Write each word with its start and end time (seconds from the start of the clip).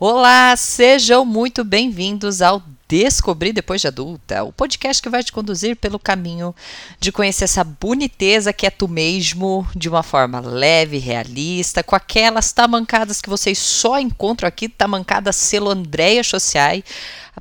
Olá, 0.00 0.54
sejam 0.56 1.24
muito 1.24 1.64
bem-vindos 1.64 2.40
ao 2.40 2.62
Descobrir 2.86 3.52
Depois 3.52 3.80
de 3.80 3.88
Adulta, 3.88 4.44
o 4.44 4.52
podcast 4.52 5.02
que 5.02 5.08
vai 5.08 5.24
te 5.24 5.32
conduzir 5.32 5.74
pelo 5.74 5.98
caminho 5.98 6.54
de 7.00 7.10
conhecer 7.10 7.42
essa 7.42 7.64
boniteza 7.64 8.52
que 8.52 8.64
é 8.64 8.70
tu 8.70 8.86
mesmo, 8.86 9.66
de 9.74 9.88
uma 9.88 10.04
forma 10.04 10.38
leve, 10.38 10.98
realista, 10.98 11.82
com 11.82 11.96
aquelas 11.96 12.52
tamancadas 12.52 13.20
que 13.20 13.28
vocês 13.28 13.58
só 13.58 13.98
encontram 13.98 14.46
aqui, 14.46 14.68
tamancadas 14.68 15.34
selo 15.34 15.68
Andréia 15.68 16.22
Sociai, 16.22 16.84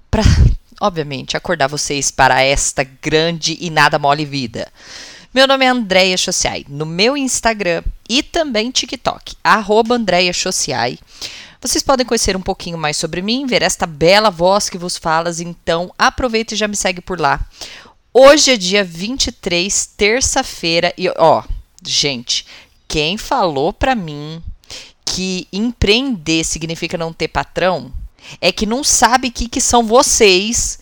para, 0.09 0.23
obviamente, 0.81 1.37
acordar 1.37 1.67
vocês 1.67 2.09
para 2.09 2.41
esta 2.41 2.83
grande 2.83 3.55
e 3.61 3.69
nada 3.69 3.99
mole 3.99 4.25
vida. 4.25 4.67
Meu 5.31 5.47
nome 5.47 5.63
é 5.63 5.67
Andréia 5.67 6.17
Sociai, 6.17 6.65
no 6.67 6.87
meu 6.87 7.15
Instagram 7.15 7.83
e 8.09 8.23
também 8.23 8.71
TikTok, 8.71 9.35
arroba 9.43 9.93
Andréia 9.93 10.33
Sociai. 10.33 10.97
Vocês 11.59 11.83
podem 11.83 12.05
conhecer 12.05 12.35
um 12.35 12.41
pouquinho 12.41 12.77
mais 12.77 12.97
sobre 12.97 13.21
mim, 13.21 13.47
ver 13.47 13.63
esta 13.63 13.87
bela 13.87 14.29
voz 14.29 14.69
que 14.69 14.77
vos 14.77 14.95
fala, 14.95 15.31
então 15.39 15.91
aproveita 15.97 16.53
e 16.53 16.57
já 16.57 16.67
me 16.67 16.75
segue 16.75 17.01
por 17.01 17.19
lá. 17.19 17.45
Hoje 18.13 18.51
é 18.51 18.57
dia 18.57 18.83
23, 18.83 19.85
terça-feira, 19.97 20.93
e 20.97 21.09
ó, 21.17 21.43
gente, 21.83 22.45
quem 22.87 23.17
falou 23.17 23.73
pra 23.73 23.95
mim 23.95 24.41
que 25.05 25.47
empreender 25.51 26.43
significa 26.43 26.97
não 26.97 27.11
ter 27.11 27.27
patrão, 27.27 27.91
é 28.39 28.51
que 28.51 28.65
não 28.65 28.83
sabe 28.83 29.31
que, 29.31 29.49
que 29.49 29.61
são 29.61 29.83
vocês, 29.83 30.79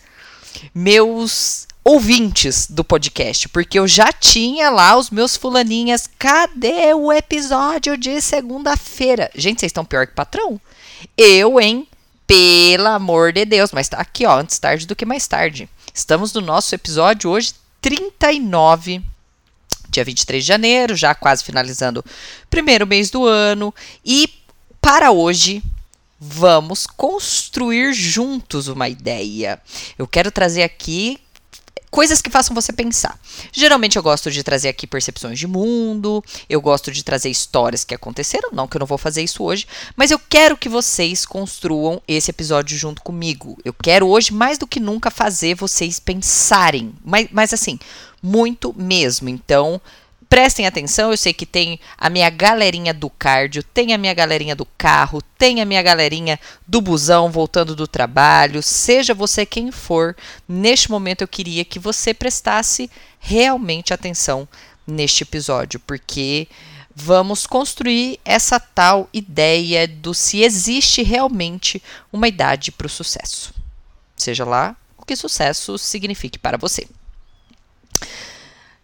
meus 0.74 1.65
ouvintes 1.88 2.66
do 2.68 2.82
podcast, 2.82 3.48
porque 3.48 3.78
eu 3.78 3.86
já 3.86 4.10
tinha 4.12 4.70
lá 4.70 4.96
os 4.96 5.08
meus 5.08 5.36
fulaninhas. 5.36 6.10
Cadê 6.18 6.92
o 6.92 7.12
episódio 7.12 7.96
de 7.96 8.20
segunda-feira? 8.20 9.30
Gente, 9.36 9.60
vocês 9.60 9.70
estão 9.70 9.84
pior 9.84 10.04
que 10.04 10.12
patrão? 10.12 10.60
Eu, 11.16 11.60
hein? 11.60 11.86
Pelo 12.26 12.88
amor 12.88 13.32
de 13.32 13.44
Deus. 13.44 13.70
Mas 13.70 13.88
tá 13.88 13.98
aqui, 13.98 14.26
ó, 14.26 14.36
antes 14.40 14.58
tarde 14.58 14.84
do 14.84 14.96
que 14.96 15.06
mais 15.06 15.28
tarde. 15.28 15.68
Estamos 15.94 16.32
no 16.32 16.40
nosso 16.40 16.74
episódio 16.74 17.30
hoje 17.30 17.54
39, 17.80 19.00
dia 19.88 20.04
23 20.04 20.42
de 20.42 20.48
janeiro, 20.48 20.96
já 20.96 21.14
quase 21.14 21.44
finalizando 21.44 22.00
o 22.00 22.48
primeiro 22.50 22.84
mês 22.84 23.10
do 23.10 23.24
ano. 23.26 23.72
E 24.04 24.28
para 24.80 25.12
hoje, 25.12 25.62
vamos 26.18 26.84
construir 26.84 27.94
juntos 27.94 28.66
uma 28.66 28.88
ideia. 28.88 29.60
Eu 29.96 30.08
quero 30.08 30.32
trazer 30.32 30.64
aqui 30.64 31.20
coisas 31.96 32.20
que 32.20 32.28
façam 32.28 32.54
você 32.54 32.74
pensar. 32.74 33.18
Geralmente 33.50 33.96
eu 33.96 34.02
gosto 34.02 34.30
de 34.30 34.42
trazer 34.42 34.68
aqui 34.68 34.86
percepções 34.86 35.38
de 35.38 35.46
mundo, 35.46 36.22
eu 36.46 36.60
gosto 36.60 36.92
de 36.92 37.02
trazer 37.02 37.30
histórias 37.30 37.84
que 37.84 37.94
aconteceram, 37.94 38.50
não 38.52 38.68
que 38.68 38.76
eu 38.76 38.80
não 38.80 38.86
vou 38.86 38.98
fazer 38.98 39.22
isso 39.22 39.42
hoje, 39.42 39.66
mas 39.96 40.10
eu 40.10 40.18
quero 40.18 40.58
que 40.58 40.68
vocês 40.68 41.24
construam 41.24 42.02
esse 42.06 42.30
episódio 42.30 42.76
junto 42.76 43.00
comigo. 43.00 43.56
Eu 43.64 43.72
quero 43.72 44.08
hoje 44.08 44.30
mais 44.30 44.58
do 44.58 44.66
que 44.66 44.78
nunca 44.78 45.10
fazer 45.10 45.54
vocês 45.54 45.98
pensarem, 45.98 46.92
mas, 47.02 47.28
mas 47.32 47.54
assim, 47.54 47.78
muito 48.22 48.74
mesmo. 48.76 49.30
Então, 49.30 49.80
prestem 50.28 50.66
atenção, 50.66 51.10
eu 51.10 51.16
sei 51.16 51.32
que 51.32 51.46
tem 51.46 51.78
a 51.96 52.10
minha 52.10 52.28
galerinha 52.30 52.92
do 52.92 53.08
cardio, 53.08 53.62
tem 53.62 53.92
a 53.92 53.98
minha 53.98 54.14
galerinha 54.14 54.54
do 54.54 54.66
carro, 54.76 55.22
tem 55.38 55.60
a 55.60 55.64
minha 55.64 55.82
galerinha 55.82 56.38
do 56.66 56.80
busão 56.80 57.30
voltando 57.30 57.74
do 57.74 57.86
trabalho, 57.86 58.62
seja 58.62 59.14
você 59.14 59.46
quem 59.46 59.70
for, 59.70 60.16
neste 60.48 60.90
momento 60.90 61.22
eu 61.22 61.28
queria 61.28 61.64
que 61.64 61.78
você 61.78 62.12
prestasse 62.12 62.90
realmente 63.18 63.94
atenção 63.94 64.48
neste 64.86 65.22
episódio, 65.22 65.80
porque 65.80 66.48
vamos 66.94 67.46
construir 67.46 68.18
essa 68.24 68.58
tal 68.58 69.08
ideia 69.12 69.86
do 69.86 70.14
se 70.14 70.42
existe 70.42 71.02
realmente 71.02 71.82
uma 72.12 72.26
idade 72.26 72.72
para 72.72 72.86
o 72.86 72.90
sucesso. 72.90 73.52
Seja 74.16 74.44
lá 74.44 74.74
o 74.96 75.04
que 75.04 75.14
sucesso 75.14 75.76
signifique 75.76 76.38
para 76.38 76.56
você. 76.56 76.88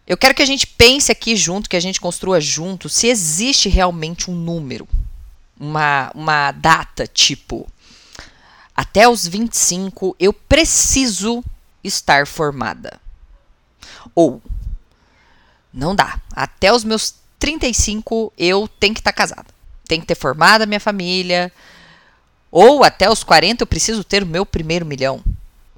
Eu 0.05 0.17
quero 0.17 0.35
que 0.35 0.41
a 0.41 0.45
gente 0.45 0.67
pense 0.67 1.11
aqui 1.11 1.35
junto, 1.35 1.69
que 1.69 1.77
a 1.77 1.81
gente 1.81 2.01
construa 2.01 2.41
junto, 2.41 2.89
se 2.89 3.07
existe 3.07 3.69
realmente 3.69 4.29
um 4.29 4.35
número, 4.35 4.87
uma, 5.57 6.11
uma 6.13 6.51
data, 6.51 7.07
tipo, 7.07 7.67
até 8.75 9.07
os 9.07 9.25
25 9.27 10.15
eu 10.19 10.33
preciso 10.33 11.43
estar 11.83 12.27
formada. 12.27 12.99
Ou, 14.13 14.41
não 15.73 15.95
dá, 15.95 16.19
até 16.33 16.73
os 16.73 16.83
meus 16.83 17.15
35 17.39 18.33
eu 18.37 18.67
tenho 18.67 18.93
que 18.93 18.99
estar 18.99 19.13
casada. 19.13 19.47
Tenho 19.85 20.01
que 20.01 20.07
ter 20.07 20.15
formado 20.15 20.63
a 20.63 20.65
minha 20.65 20.79
família. 20.79 21.51
Ou 22.51 22.83
até 22.83 23.09
os 23.09 23.23
40 23.23 23.63
eu 23.63 23.67
preciso 23.67 24.03
ter 24.03 24.23
o 24.23 24.27
meu 24.27 24.45
primeiro 24.45 24.85
milhão. 24.85 25.23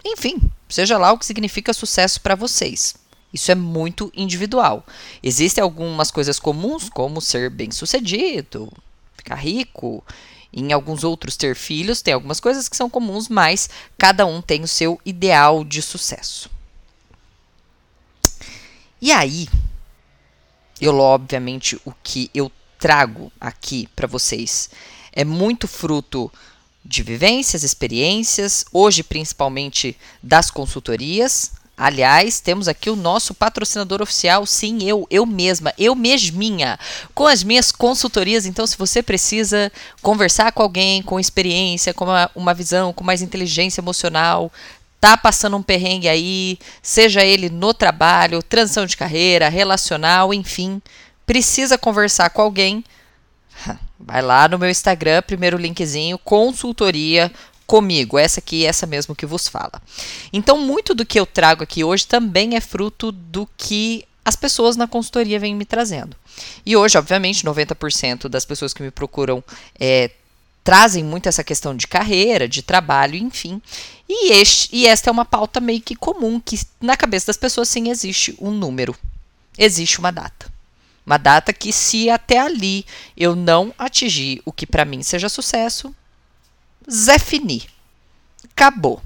Enfim, 0.04 0.40
seja 0.70 0.98
lá 0.98 1.12
o 1.12 1.18
que 1.18 1.26
significa 1.26 1.74
sucesso 1.74 2.22
para 2.22 2.36
vocês. 2.36 2.96
Isso 3.36 3.52
é 3.52 3.56
muito 3.56 4.10
individual. 4.16 4.86
Existem 5.22 5.62
algumas 5.62 6.10
coisas 6.10 6.40
comuns, 6.40 6.90
como 6.90 7.20
ser 7.20 7.50
bem-sucedido, 7.50 8.72
ficar 9.18 9.36
rico, 9.36 10.02
em 10.54 10.72
alguns 10.72 11.04
outros 11.04 11.36
ter 11.36 11.54
filhos, 11.54 12.02
tem 12.02 12.14
algumas 12.14 12.40
coisas 12.40 12.70
que 12.70 12.78
são 12.78 12.90
comuns, 12.90 13.28
mas 13.28 13.70
cada 13.98 14.26
um 14.26 14.42
tem 14.42 14.64
o 14.64 14.68
seu 14.70 14.98
ideal 15.06 15.66
de 15.66 15.82
sucesso. 15.82 16.50
E 19.02 19.12
aí, 19.12 19.50
eu 20.80 20.98
obviamente 20.98 21.78
o 21.84 21.92
que 22.02 22.32
eu 22.34 22.50
trago 22.80 23.30
aqui 23.38 23.90
para 23.94 24.08
vocês 24.08 24.70
é 25.12 25.26
muito 25.26 25.68
fruto 25.68 26.32
de 26.86 27.04
vivências, 27.04 27.64
experiências, 27.64 28.64
hoje 28.72 29.04
principalmente 29.04 29.98
das 30.24 30.50
consultorias, 30.50 31.52
Aliás, 31.78 32.40
temos 32.40 32.70
aqui 32.70 32.90
o 32.90 32.96
nosso 32.96 33.34
patrocinador 33.34 34.02
oficial, 34.02 34.46
sim, 34.46 34.80
eu, 34.84 35.06
eu 35.10 35.26
mesma, 35.26 35.74
eu 35.78 35.94
mesminha, 35.94 36.80
com 37.14 37.28
as 37.28 37.44
minhas 37.44 37.70
consultorias. 37.70 38.46
Então, 38.46 38.66
se 38.66 38.78
você 38.78 39.04
precisa 39.04 39.70
conversar 40.02 40.54
com 40.54 40.64
alguém 40.64 41.02
com 41.02 41.20
experiência, 41.20 41.94
com 41.94 42.06
uma, 42.06 42.32
uma 42.34 42.54
visão, 42.54 42.94
com 42.94 43.04
mais 43.04 43.22
inteligência 43.22 43.82
emocional, 43.82 44.50
tá 45.02 45.18
passando 45.18 45.58
um 45.58 45.62
perrengue 45.62 46.08
aí, 46.08 46.58
seja 46.82 47.26
ele 47.26 47.50
no 47.50 47.74
trabalho, 47.74 48.42
transição 48.42 48.86
de 48.86 48.96
carreira, 48.96 49.50
relacional, 49.50 50.34
enfim, 50.34 50.82
precisa 51.26 51.78
conversar 51.78 52.30
com 52.30 52.42
alguém, 52.42 52.86
vai 54.00 54.22
lá 54.22 54.48
no 54.48 54.58
meu 54.58 54.70
Instagram, 54.70 55.22
primeiro 55.24 55.58
linkzinho, 55.58 56.18
consultoria 56.20 57.30
comigo, 57.66 58.18
essa 58.18 58.40
aqui, 58.40 58.66
essa 58.66 58.86
mesmo 58.86 59.16
que 59.16 59.26
vos 59.26 59.48
fala. 59.48 59.82
Então, 60.32 60.58
muito 60.58 60.94
do 60.94 61.06
que 61.06 61.20
eu 61.20 61.26
trago 61.26 61.64
aqui 61.64 61.84
hoje 61.84 62.06
também 62.06 62.56
é 62.56 62.62
fruto 62.62 63.12
do 63.12 63.48
que 63.58 64.06
as 64.24 64.36
pessoas 64.36 64.76
na 64.76 64.88
consultoria 64.88 65.40
vêm 65.40 65.56
me 65.56 65.66
trazendo. 65.66 66.16
E 66.66 66.76
hoje, 66.76 66.98
obviamente, 66.98 67.46
90% 67.46 68.28
das 68.28 68.44
pessoas 68.44 68.74
que 68.74 68.82
me 68.82 68.92
procuram 68.92 69.44
é, 69.80 70.12
trazem 70.64 71.04
muito 71.04 71.30
essa 71.30 71.44
questão 71.44 71.76
de 71.76 71.88
carreira, 71.88 72.48
de 72.48 72.64
trabalho, 72.64 73.16
enfim. 73.16 73.62
E, 74.10 74.34
este, 74.34 74.76
e 74.76 74.88
esta 74.88 75.10
é 75.10 75.12
uma 75.12 75.24
pauta 75.24 75.62
meio 75.62 75.80
que 75.80 75.96
comum, 75.96 76.40
que 76.40 76.60
na 76.82 76.98
cabeça 76.98 77.28
das 77.28 77.38
pessoas 77.38 77.70
sim 77.70 77.90
existe 77.90 78.36
um 78.42 78.52
número, 78.52 78.96
existe 79.58 80.00
uma 80.00 80.12
data. 80.12 80.52
Uma 81.06 81.18
data 81.18 81.54
que, 81.54 81.72
se 81.72 82.10
até 82.10 82.40
ali 82.40 82.84
eu 83.16 83.36
não 83.36 83.72
atingir 83.78 84.42
o 84.44 84.52
que 84.52 84.66
para 84.66 84.86
mim 84.86 85.04
seja 85.04 85.30
sucesso, 85.30 85.96
Zé 86.90 87.20
Fini. 87.20 87.68
Acabou. 88.52 89.02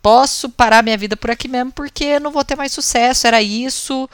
Posso 0.00 0.48
parar 0.48 0.82
minha 0.82 0.96
vida 0.96 1.16
por 1.16 1.30
aqui 1.30 1.48
mesmo 1.48 1.72
porque 1.72 2.18
não 2.18 2.30
vou 2.30 2.44
ter 2.44 2.56
mais 2.56 2.72
sucesso. 2.72 3.26
Era 3.26 3.42
isso. 3.42 4.08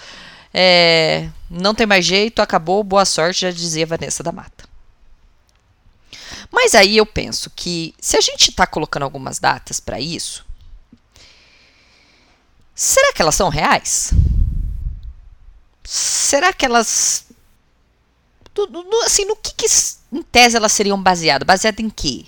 É, 0.57 1.29
não 1.51 1.75
tem 1.75 1.85
mais 1.85 2.07
jeito, 2.07 2.41
acabou, 2.41 2.85
boa 2.85 3.05
sorte, 3.05 3.41
já 3.41 3.51
dizia 3.51 3.85
Vanessa 3.85 4.23
da 4.23 4.31
Mata. 4.31 4.65
Mas 6.49 6.77
aí 6.77 6.97
eu 6.97 7.05
penso 7.05 7.51
que 7.51 7.93
se 8.01 8.17
a 8.17 8.21
gente 8.21 8.51
está 8.51 8.65
colocando 8.65 9.03
algumas 9.03 9.41
datas 9.41 9.81
para 9.81 9.99
isso, 9.99 10.47
será 12.73 13.12
que 13.12 13.20
elas 13.20 13.35
são 13.35 13.49
reais? 13.49 14.12
Será 15.82 16.53
que 16.53 16.65
elas. 16.65 17.27
assim, 19.05 19.25
no 19.25 19.35
que, 19.35 19.53
que 19.55 19.67
em 20.12 20.23
tese 20.23 20.56
elas 20.56 20.70
seriam 20.70 21.03
baseadas? 21.03 21.44
Baseado 21.44 21.81
em 21.81 21.91
quê? 21.91 22.27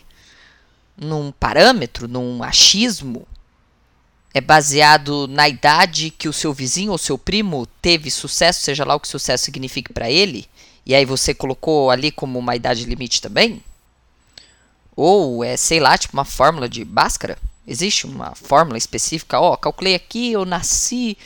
Num 0.96 1.32
parâmetro, 1.32 2.08
num 2.08 2.42
achismo? 2.42 3.26
É 4.32 4.40
baseado 4.40 5.26
na 5.28 5.48
idade 5.48 6.10
que 6.10 6.28
o 6.28 6.32
seu 6.32 6.52
vizinho 6.52 6.92
ou 6.92 6.98
seu 6.98 7.16
primo 7.16 7.66
teve 7.80 8.10
sucesso, 8.10 8.60
seja 8.60 8.84
lá 8.84 8.94
o 8.94 9.00
que 9.00 9.08
sucesso 9.08 9.44
signifique 9.44 9.92
para 9.92 10.10
ele? 10.10 10.46
E 10.84 10.94
aí 10.94 11.04
você 11.04 11.34
colocou 11.34 11.90
ali 11.90 12.10
como 12.10 12.38
uma 12.38 12.54
idade 12.54 12.84
limite 12.84 13.20
também? 13.20 13.62
Ou 14.94 15.42
é, 15.42 15.56
sei 15.56 15.80
lá, 15.80 15.96
tipo 15.96 16.14
uma 16.14 16.24
fórmula 16.24 16.68
de 16.68 16.84
Bhaskara? 16.84 17.38
Existe 17.66 18.06
uma 18.06 18.34
fórmula 18.34 18.78
específica? 18.78 19.40
Ó, 19.40 19.54
oh, 19.54 19.56
calculei 19.56 19.94
aqui, 19.94 20.32
eu 20.32 20.44
nasci 20.44 21.18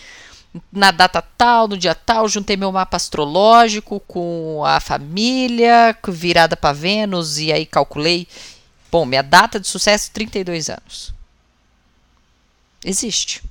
na 0.73 0.91
data 0.91 1.23
tal, 1.23 1.69
no 1.69 1.77
dia 1.77 1.95
tal, 1.95 2.29
juntei 2.29 2.57
meu 2.57 2.73
mapa 2.73 2.97
astrológico 2.97 4.01
com 4.01 4.65
a 4.65 4.81
família, 4.81 5.97
virada 6.09 6.57
para 6.57 6.73
Vênus, 6.73 7.39
e 7.39 7.53
aí 7.53 7.67
calculei 7.67 8.27
Bom, 8.91 9.05
minha 9.07 9.23
data 9.23 9.61
de 9.61 9.69
sucesso, 9.69 10.11
32 10.13 10.69
anos. 10.69 11.15
Existe. 12.85 13.43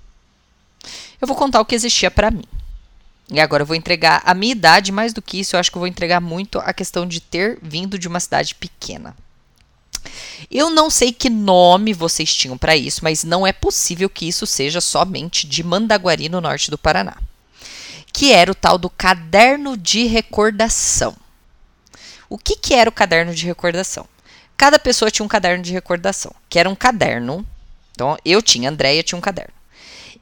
Eu 1.21 1.27
vou 1.27 1.36
contar 1.36 1.62
o 1.62 1.65
que 1.65 1.75
existia 1.75 2.12
para 2.12 2.31
mim. 2.31 2.45
E 3.31 3.39
agora 3.39 3.62
eu 3.62 3.68
vou 3.68 3.75
entregar 3.75 4.21
a 4.25 4.33
minha 4.33 4.51
idade, 4.51 4.91
mais 4.91 5.13
do 5.13 5.21
que 5.21 5.39
isso, 5.39 5.56
eu 5.56 5.59
acho 5.59 5.69
que 5.69 5.77
eu 5.77 5.81
vou 5.81 5.88
entregar 5.88 6.19
muito 6.19 6.59
a 6.59 6.74
questão 6.74 7.06
de 7.07 7.19
ter 7.19 7.59
vindo 7.62 8.00
de 8.00 8.07
uma 8.07 8.19
cidade 8.19 8.56
pequena. 8.56 9.15
Eu 10.50 10.69
não 10.69 10.89
sei 10.89 11.12
que 11.12 11.30
nome 11.30 11.94
vocês 11.94 12.33
tinham 12.33 12.57
para 12.57 12.75
isso, 12.75 13.01
mas 13.03 13.24
não 13.24 13.45
é 13.45 13.53
possível 13.53 14.09
que 14.09 14.27
isso 14.27 14.47
seja 14.47 14.81
somente 14.81 15.45
de 15.45 15.63
Mandaguari, 15.63 16.27
no 16.27 16.41
norte 16.41 16.71
do 16.71 16.77
Paraná. 16.77 17.18
Que 18.12 18.31
era 18.31 18.51
o 18.51 18.56
tal 18.56 18.77
do 18.77 18.89
caderno 18.89 19.77
de 19.77 20.07
recordação. 20.07 21.15
O 22.27 22.38
que, 22.38 22.56
que 22.56 22.74
era 22.74 22.89
o 22.89 22.94
caderno 22.94 23.33
de 23.33 23.45
recordação? 23.45 24.07
Cada 24.59 24.77
pessoa 24.77 25.09
tinha 25.09 25.25
um 25.25 25.29
caderno 25.29 25.63
de 25.63 25.71
recordação, 25.71 26.35
que 26.50 26.59
era 26.59 26.69
um 26.69 26.75
caderno. 26.75 27.47
Então, 27.94 28.17
eu 28.25 28.41
tinha, 28.41 28.69
Andréia 28.69 29.01
tinha 29.01 29.17
um 29.17 29.21
caderno. 29.21 29.53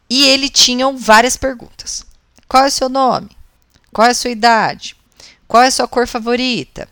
E 0.07 0.28
ele 0.28 0.48
tinha 0.48 0.92
várias 0.92 1.36
perguntas. 1.36 2.06
Qual 2.48 2.63
é 2.63 2.68
o 2.68 2.72
seu 2.72 2.88
nome? 2.88 3.31
Qual 3.92 4.06
é 4.07 4.12
a 4.12 4.13
sua 4.13 4.30
idade? 4.30 4.95
Qual 5.48 5.63
é 5.63 5.68
a 5.68 5.72
sua 5.72 5.88
cor 5.88 6.06
favorita? 6.06 6.88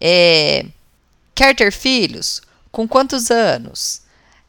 É, 0.00 0.64
quer 1.34 1.56
ter 1.56 1.72
filhos? 1.72 2.40
Com 2.70 2.86
quantos 2.86 3.32
anos? 3.32 4.02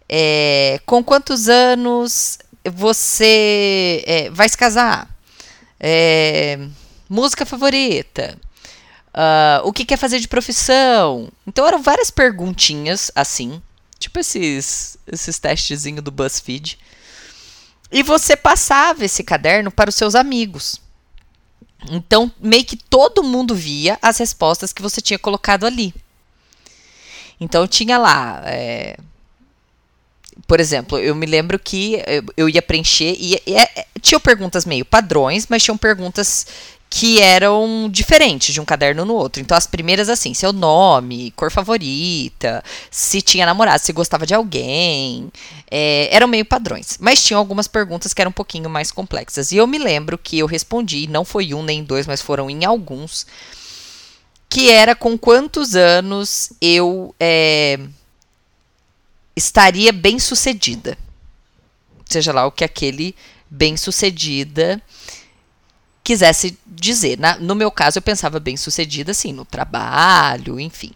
É, 0.08 0.80
com 0.86 1.04
quantos 1.04 1.50
anos 1.50 2.38
você 2.64 4.04
é, 4.06 4.30
vai 4.30 4.48
se 4.48 4.56
casar? 4.56 5.10
É, 5.80 6.60
música 7.10 7.48
favorita? 7.48 8.38
Uh, 9.18 9.66
o 9.68 9.74
que 9.74 9.84
quer 9.84 9.98
fazer 9.98 10.20
de 10.20 10.28
profissão? 10.28 11.28
Então 11.48 11.66
eram 11.66 11.82
várias 11.82 12.12
perguntinhas 12.12 13.12
assim, 13.16 13.60
tipo 13.98 14.20
esses, 14.20 14.96
esses 15.08 15.40
testezinhos 15.40 16.04
do 16.04 16.12
BuzzFeed. 16.12 16.78
E 17.92 18.04
você 18.04 18.36
passava 18.36 19.04
esse 19.04 19.24
caderno 19.24 19.72
para 19.72 19.90
os 19.90 19.96
seus 19.96 20.14
amigos. 20.14 20.80
Então, 21.90 22.32
meio 22.40 22.66
que 22.66 22.76
todo 22.76 23.24
mundo 23.24 23.56
via 23.56 23.98
as 24.02 24.18
respostas 24.20 24.72
que 24.72 24.82
você 24.84 25.02
tinha 25.02 25.18
colocado 25.18 25.66
ali. 25.66 25.96
Então, 27.40 27.68
tinha 27.68 27.98
lá. 27.98 28.42
É, 28.46 28.98
por 30.46 30.60
exemplo, 30.60 31.00
eu 31.00 31.16
me 31.16 31.26
lembro 31.26 31.58
que 31.58 32.02
eu 32.36 32.50
ia 32.50 32.62
preencher 32.62 33.16
e, 33.18 33.36
e, 33.36 33.56
e 33.56 34.00
tinham 34.00 34.20
perguntas 34.20 34.66
meio 34.66 34.86
padrões, 34.86 35.48
mas 35.48 35.64
tinham 35.64 35.78
perguntas 35.78 36.46
que 36.90 37.20
eram 37.20 37.90
diferentes 37.92 38.54
de 38.54 38.62
um 38.62 38.66
caderno 38.66 39.04
no 39.04 39.14
outro. 39.14 39.42
Então, 39.42 39.58
as 39.58 39.68
primeiras, 39.68 40.08
assim, 40.10 40.34
seu 40.34 40.54
nome, 40.54 41.32
cor 41.32 41.52
favorita, 41.52 42.64
se 42.90 43.22
tinha 43.22 43.46
namorado, 43.46 43.84
se 43.84 43.92
gostava 43.92 44.26
de 44.26 44.34
alguém, 44.34 45.30
é, 45.70 46.08
eram 46.12 46.28
meio 46.28 46.46
padrões. 46.46 46.98
Mas 47.00 47.24
tinham 47.24 47.40
algumas 47.40 47.68
perguntas 47.68 48.14
que 48.14 48.22
eram 48.22 48.30
um 48.30 48.34
pouquinho 48.34 48.70
mais 48.70 48.90
complexas. 48.90 49.52
E 49.52 49.58
eu 49.58 49.68
me 49.68 49.78
lembro 49.78 50.18
que 50.18 50.40
eu 50.40 50.46
respondi, 50.46 51.08
não 51.08 51.26
foi 51.26 51.54
um 51.54 51.62
nem 51.62 51.84
dois, 51.84 52.08
mas 52.08 52.22
foram 52.22 52.50
em 52.50 52.64
alguns, 52.64 53.28
que 54.50 54.70
era 54.70 54.96
com 54.96 55.18
quantos 55.18 55.76
anos 55.76 56.54
eu 56.62 57.14
é, 57.20 57.80
estaria 59.36 59.92
bem 59.92 60.20
sucedida. 60.20 60.98
Seja 62.06 62.32
lá 62.32 62.46
o 62.46 62.52
que 62.52 62.64
aquele 62.64 63.14
bem 63.50 63.76
sucedida 63.76 64.82
quisesse 66.08 66.58
dizer. 66.66 67.20
Na, 67.20 67.38
no 67.38 67.54
meu 67.54 67.70
caso, 67.70 67.98
eu 67.98 68.02
pensava 68.02 68.40
bem 68.40 68.56
sucedida, 68.56 69.12
assim, 69.12 69.34
no 69.34 69.44
trabalho, 69.44 70.58
enfim. 70.58 70.94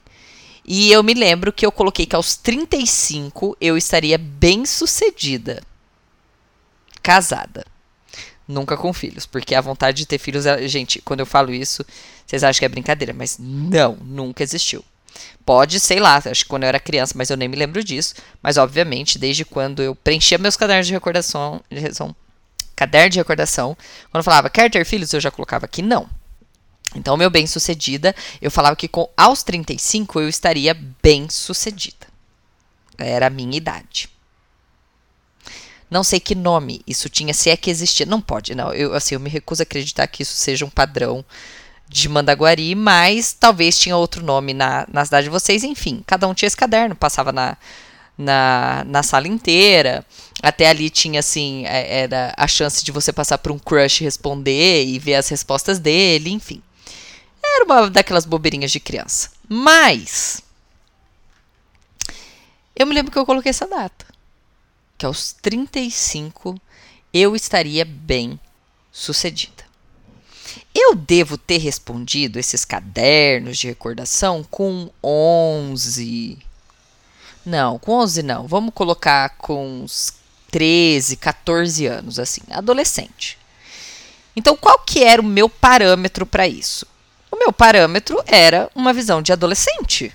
E 0.66 0.90
eu 0.90 1.04
me 1.04 1.14
lembro 1.14 1.52
que 1.52 1.66
eu 1.66 1.72
coloquei 1.72 2.06
que 2.06 2.16
aos 2.16 2.38
35 2.38 3.58
eu 3.60 3.76
estaria 3.76 4.18
bem 4.18 4.66
sucedida. 4.66 5.62
Casada. 7.04 7.66
Nunca 8.48 8.78
com 8.78 8.94
filhos, 8.94 9.26
porque 9.26 9.54
a 9.54 9.60
vontade 9.60 9.98
de 9.98 10.06
ter 10.06 10.18
filhos, 10.18 10.46
gente, 10.68 11.02
quando 11.02 11.20
eu 11.20 11.26
falo 11.26 11.54
isso, 11.54 11.86
vocês 12.26 12.42
acham 12.42 12.60
que 12.60 12.66
é 12.66 12.70
brincadeira, 12.70 13.14
mas 13.14 13.38
não, 13.38 13.98
nunca 14.02 14.44
existiu. 14.44 14.84
Pode, 15.46 15.78
sei 15.82 16.00
lá, 16.00 16.22
acho 16.24 16.44
que 16.44 16.50
quando 16.50 16.64
eu 16.64 16.70
era 16.70 16.80
criança, 16.80 17.16
mas 17.18 17.30
eu 17.30 17.36
nem 17.36 17.50
me 17.50 17.58
lembro 17.58 17.84
disso. 17.84 18.16
Mas, 18.42 18.58
obviamente, 18.58 19.20
desde 19.20 19.44
quando 19.44 19.82
eu 19.82 19.94
preenchia 19.94 20.38
meus 20.38 20.56
cadernos 20.56 20.88
de 20.88 20.94
recordação, 20.94 21.62
caderno 22.82 23.12
de 23.12 23.20
recordação, 23.20 23.78
quando 24.10 24.24
falava 24.24 24.50
quer 24.50 24.72
ter 24.72 24.84
filhos, 24.86 25.14
eu 25.14 25.22
já 25.22 25.30
colocava 25.30 25.68
que 25.68 25.84
não. 25.84 26.10
Então, 26.96 27.16
meu 27.16 27.30
bem 27.30 27.46
sucedida, 27.46 28.16
eu 28.42 28.50
falava 28.50 28.76
que 28.76 28.88
com 28.88 29.08
aos 29.16 29.44
35 29.44 30.20
eu 30.20 30.28
estaria 30.28 30.74
bem 31.02 31.30
sucedida. 31.30 32.08
Era 32.98 33.28
a 33.28 33.30
minha 33.30 33.56
idade. 33.56 34.10
Não 35.92 36.04
sei 36.04 36.20
que 36.20 36.34
nome 36.34 36.82
isso 36.88 37.08
tinha, 37.08 37.36
se 37.36 37.52
é 37.52 37.56
que 37.56 37.70
existia. 37.70 38.06
Não 38.06 38.20
pode, 38.20 38.56
não. 38.56 38.74
Eu, 38.74 38.96
assim, 38.96 39.14
eu 39.14 39.20
me 39.20 39.30
recuso 39.30 39.62
a 39.62 39.64
acreditar 39.64 40.08
que 40.08 40.24
isso 40.24 40.36
seja 40.36 40.66
um 40.66 40.70
padrão 40.70 41.24
de 41.88 42.10
Mandaguari, 42.10 42.74
mas 42.74 43.32
talvez 43.32 43.78
tinha 43.78 43.96
outro 43.96 44.24
nome 44.24 44.54
na, 44.56 44.88
na 44.92 45.06
cidade 45.06 45.26
de 45.26 45.30
vocês. 45.30 45.64
Enfim, 45.64 46.04
cada 46.08 46.28
um 46.28 46.34
tinha 46.34 46.48
esse 46.48 46.58
caderno, 46.58 46.96
passava 46.96 47.32
na, 47.32 47.58
na, 48.18 48.84
na 48.88 49.04
sala 49.04 49.28
inteira. 49.28 50.06
Até 50.42 50.70
ali 50.70 50.90
tinha, 50.90 51.20
assim, 51.20 51.66
é, 51.66 52.02
era 52.02 52.34
a 52.38 52.48
chance 52.48 52.84
de 52.84 52.92
você 52.92 53.12
passar 53.14 53.38
por 53.38 53.52
um 53.52 53.60
crush 53.60 54.02
responder 54.02 54.86
e 54.86 55.00
ver 55.00 55.16
as 55.16 55.30
respostas 55.30 55.80
dele, 55.80 56.32
enfim. 56.32 56.62
Era 57.44 57.66
uma 57.66 57.90
daquelas 57.90 58.26
bobeirinhas 58.26 58.72
de 58.72 58.80
criança. 58.80 59.32
Mas. 59.48 60.42
Eu 62.76 62.88
me 62.88 62.94
lembro 62.94 63.12
que 63.12 63.18
eu 63.18 63.26
coloquei 63.26 63.50
essa 63.50 63.68
data. 63.68 64.06
Que 64.98 65.06
aos 65.06 65.34
35 65.34 66.60
eu 67.14 67.36
estaria 67.36 67.84
bem 67.84 68.40
sucedida. 68.92 69.64
Eu 70.74 70.96
devo 70.96 71.38
ter 71.38 71.58
respondido 71.58 72.40
esses 72.40 72.64
cadernos 72.64 73.58
de 73.58 73.68
recordação 73.68 74.44
com 74.44 74.90
11. 75.04 76.38
Não, 77.46 77.80
com 77.80 77.94
11 77.94 78.24
não. 78.24 78.48
Vamos 78.48 78.74
colocar 78.74 79.30
com 79.38 79.84
uns 79.84 80.14
13, 80.52 81.16
14 81.18 81.86
anos, 81.88 82.20
assim, 82.20 82.42
adolescente. 82.52 83.38
Então, 84.36 84.56
qual 84.56 84.80
que 84.80 85.04
era 85.04 85.22
o 85.22 85.26
meu 85.26 85.50
parâmetro 85.50 86.26
para 86.26 86.48
isso? 86.48 86.86
O 87.32 87.38
meu 87.38 87.52
parâmetro 87.52 88.22
era 88.26 88.70
uma 88.76 88.94
visão 88.94 89.22
de 89.22 89.32
adolescente. 89.32 90.14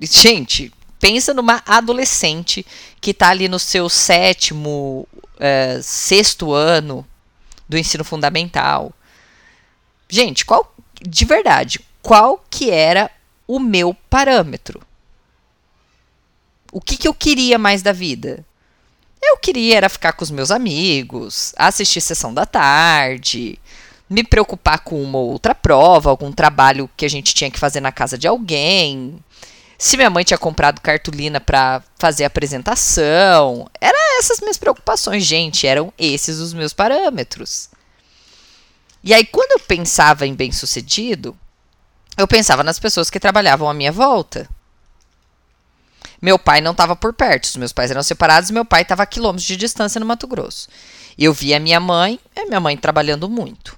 Gente, 0.00 0.72
pensa 1.00 1.34
numa 1.34 1.62
adolescente 1.66 2.64
que 3.00 3.10
está 3.10 3.28
ali 3.28 3.48
no 3.48 3.58
seu 3.58 3.88
sétimo, 3.88 5.08
é, 5.38 5.80
sexto 5.82 6.52
ano 6.52 7.06
do 7.68 7.78
ensino 7.78 8.04
fundamental. 8.04 8.92
Gente, 10.08 10.44
qual, 10.44 10.74
de 11.02 11.24
verdade, 11.24 11.80
qual 12.02 12.44
que 12.50 12.70
era 12.70 13.10
o 13.46 13.58
meu 13.58 13.94
parâmetro? 14.08 14.80
O 16.74 16.80
que, 16.80 16.96
que 16.96 17.06
eu 17.06 17.14
queria 17.14 17.56
mais 17.56 17.82
da 17.82 17.92
vida? 17.92 18.44
Eu 19.22 19.36
queria 19.36 19.76
era 19.76 19.88
ficar 19.88 20.12
com 20.12 20.24
os 20.24 20.30
meus 20.32 20.50
amigos, 20.50 21.54
assistir 21.56 22.00
sessão 22.00 22.34
da 22.34 22.44
tarde, 22.44 23.60
me 24.10 24.24
preocupar 24.24 24.80
com 24.80 25.00
uma 25.00 25.18
ou 25.18 25.30
outra 25.30 25.54
prova, 25.54 26.10
algum 26.10 26.32
trabalho 26.32 26.90
que 26.96 27.04
a 27.04 27.08
gente 27.08 27.32
tinha 27.32 27.48
que 27.48 27.60
fazer 27.60 27.78
na 27.78 27.92
casa 27.92 28.18
de 28.18 28.26
alguém. 28.26 29.22
Se 29.78 29.96
minha 29.96 30.10
mãe 30.10 30.24
tinha 30.24 30.36
comprado 30.36 30.80
cartolina 30.80 31.40
para 31.40 31.80
fazer 31.96 32.24
apresentação, 32.24 33.70
eram 33.80 34.18
essas 34.18 34.40
minhas 34.40 34.58
preocupações, 34.58 35.24
gente, 35.24 35.68
eram 35.68 35.92
esses 35.96 36.40
os 36.40 36.52
meus 36.52 36.72
parâmetros. 36.72 37.70
E 39.04 39.14
aí 39.14 39.24
quando 39.24 39.52
eu 39.52 39.60
pensava 39.60 40.26
em 40.26 40.34
bem-sucedido, 40.34 41.38
eu 42.18 42.26
pensava 42.26 42.64
nas 42.64 42.80
pessoas 42.80 43.10
que 43.10 43.20
trabalhavam 43.20 43.70
à 43.70 43.74
minha 43.74 43.92
volta. 43.92 44.48
Meu 46.24 46.38
pai 46.38 46.62
não 46.62 46.70
estava 46.70 46.96
por 46.96 47.12
perto, 47.12 47.44
os 47.44 47.56
meus 47.56 47.70
pais 47.70 47.90
eram 47.90 48.02
separados, 48.02 48.50
meu 48.50 48.64
pai 48.64 48.80
estava 48.80 49.02
a 49.02 49.06
quilômetros 49.06 49.46
de 49.46 49.58
distância 49.58 50.00
no 50.00 50.06
Mato 50.06 50.26
Grosso. 50.26 50.70
Eu 51.18 51.34
via 51.34 51.60
minha 51.60 51.78
mãe, 51.78 52.18
e 52.34 52.46
minha 52.46 52.60
mãe 52.60 52.78
trabalhando 52.78 53.28
muito. 53.28 53.76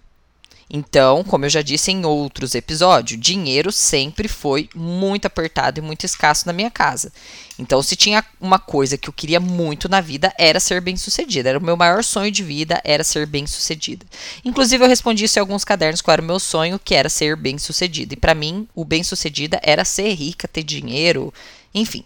Então, 0.70 1.24
como 1.24 1.44
eu 1.44 1.50
já 1.50 1.60
disse 1.60 1.90
em 1.90 2.06
outros 2.06 2.54
episódios, 2.54 3.20
dinheiro 3.20 3.72
sempre 3.72 4.28
foi 4.28 4.70
muito 4.76 5.26
apertado 5.26 5.80
e 5.80 5.82
muito 5.82 6.06
escasso 6.06 6.46
na 6.46 6.52
minha 6.52 6.70
casa. 6.70 7.12
Então, 7.58 7.82
se 7.82 7.96
tinha 7.96 8.24
uma 8.40 8.60
coisa 8.60 8.96
que 8.96 9.08
eu 9.08 9.12
queria 9.12 9.40
muito 9.40 9.88
na 9.88 10.00
vida, 10.00 10.32
era 10.38 10.60
ser 10.60 10.80
bem-sucedida. 10.80 11.48
Era 11.48 11.58
o 11.58 11.64
meu 11.64 11.76
maior 11.76 12.04
sonho 12.04 12.30
de 12.30 12.44
vida, 12.44 12.80
era 12.84 13.02
ser 13.02 13.26
bem-sucedida. 13.26 14.06
Inclusive, 14.44 14.84
eu 14.84 14.88
respondi 14.88 15.24
isso 15.24 15.36
em 15.36 15.40
alguns 15.40 15.64
cadernos, 15.64 16.00
qual 16.00 16.12
era 16.12 16.22
o 16.22 16.24
meu 16.24 16.38
sonho, 16.38 16.78
que 16.78 16.94
era 16.94 17.08
ser 17.08 17.34
bem-sucedida. 17.34 18.14
E 18.14 18.16
para 18.16 18.36
mim, 18.36 18.68
o 18.72 18.84
bem-sucedida 18.84 19.58
era 19.64 19.84
ser 19.84 20.14
rica, 20.14 20.46
ter 20.46 20.62
dinheiro, 20.62 21.34
enfim. 21.74 22.04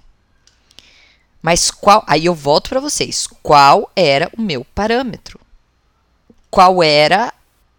Mas 1.43 1.71
qual. 1.71 2.05
Aí 2.07 2.27
eu 2.27 2.35
volto 2.35 2.69
para 2.69 2.81
vocês. 2.81 3.27
Qual 3.43 3.91
era 3.97 4.31
o 4.37 4.43
meu 4.43 4.65
parâmetro? 4.65 5.41
Qual 6.51 6.83
era 6.83 7.33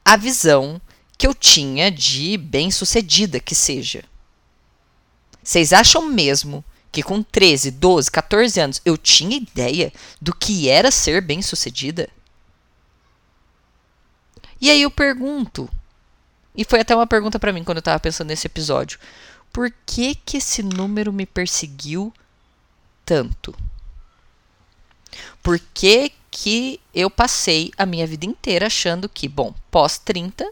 a 0.04 0.16
visão 0.16 0.82
que 1.18 1.28
eu 1.28 1.36
tinha 1.36 1.92
de 1.92 2.38
bem-sucedida 2.38 3.40
que 3.40 3.54
seja? 3.54 4.04
Vocês 5.44 5.74
acham 5.74 6.08
mesmo 6.08 6.64
que 6.92 7.04
com 7.04 7.24
13, 7.24 7.72
12, 7.72 8.12
14 8.12 8.60
anos 8.60 8.82
eu 8.84 8.98
tinha 8.98 9.38
ideia 9.38 9.94
do 10.20 10.36
que 10.36 10.70
era 10.70 10.92
ser 10.92 11.22
bem-sucedida? 11.22 12.10
E 14.60 14.70
aí 14.70 14.82
eu 14.84 14.92
pergunto, 14.92 15.70
e 16.56 16.64
foi 16.64 16.82
até 16.82 16.96
uma 16.96 17.08
pergunta 17.08 17.40
para 17.40 17.52
mim 17.52 17.64
quando 17.64 17.78
eu 17.78 17.84
tava 17.84 18.00
pensando 18.00 18.28
nesse 18.28 18.46
episódio, 18.46 19.00
por 19.52 19.74
que 19.86 20.16
que 20.16 20.38
esse 20.38 20.62
número 20.62 21.12
me 21.12 21.26
perseguiu 21.26 22.14
tanto? 23.06 23.56
Por 25.42 25.60
que 25.74 26.12
que 26.32 26.80
eu 26.94 27.10
passei 27.10 27.72
a 27.78 27.86
minha 27.86 28.08
vida 28.08 28.26
inteira 28.26 28.68
achando 28.68 29.10
que, 29.10 29.28
bom, 29.28 29.54
pós 29.70 29.98
30 29.98 30.50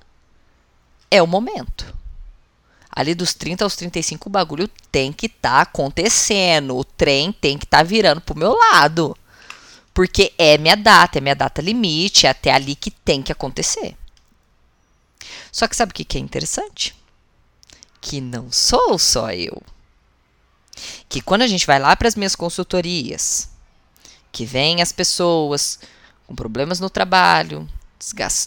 é 1.09 1.21
o 1.21 1.27
momento. 1.27 1.97
Ali 2.91 3.15
dos 3.15 3.33
30 3.33 3.63
aos 3.63 3.75
35 3.77 4.27
o 4.27 4.31
bagulho 4.31 4.67
tem 4.91 5.13
que 5.13 5.27
estar 5.27 5.51
tá 5.51 5.61
acontecendo, 5.61 6.75
o 6.75 6.83
trem 6.83 7.31
tem 7.31 7.57
que 7.57 7.65
estar 7.65 7.77
tá 7.77 7.83
virando 7.83 8.19
pro 8.19 8.37
meu 8.37 8.53
lado. 8.53 9.15
Porque 9.93 10.33
é 10.37 10.57
minha 10.57 10.75
data, 10.75 11.17
é 11.17 11.21
minha 11.21 11.35
data 11.35 11.61
limite, 11.61 12.27
é 12.27 12.29
até 12.29 12.51
ali 12.51 12.75
que 12.75 12.91
tem 12.91 13.21
que 13.21 13.31
acontecer. 13.31 13.95
Só 15.51 15.67
que 15.67 15.75
sabe 15.75 15.91
o 15.91 15.95
que 15.95 16.17
é 16.17 16.21
interessante? 16.21 16.95
Que 18.01 18.19
não 18.19 18.51
sou 18.51 18.97
só 18.99 19.31
eu. 19.31 19.61
Que 21.07 21.21
quando 21.21 21.41
a 21.41 21.47
gente 21.47 21.65
vai 21.65 21.79
lá 21.79 21.95
para 21.95 22.07
as 22.07 22.15
minhas 22.15 22.35
consultorias, 22.35 23.49
que 24.31 24.45
vem 24.45 24.81
as 24.81 24.91
pessoas 24.91 25.79
com 26.27 26.35
problemas 26.35 26.79
no 26.79 26.89
trabalho, 26.89 27.67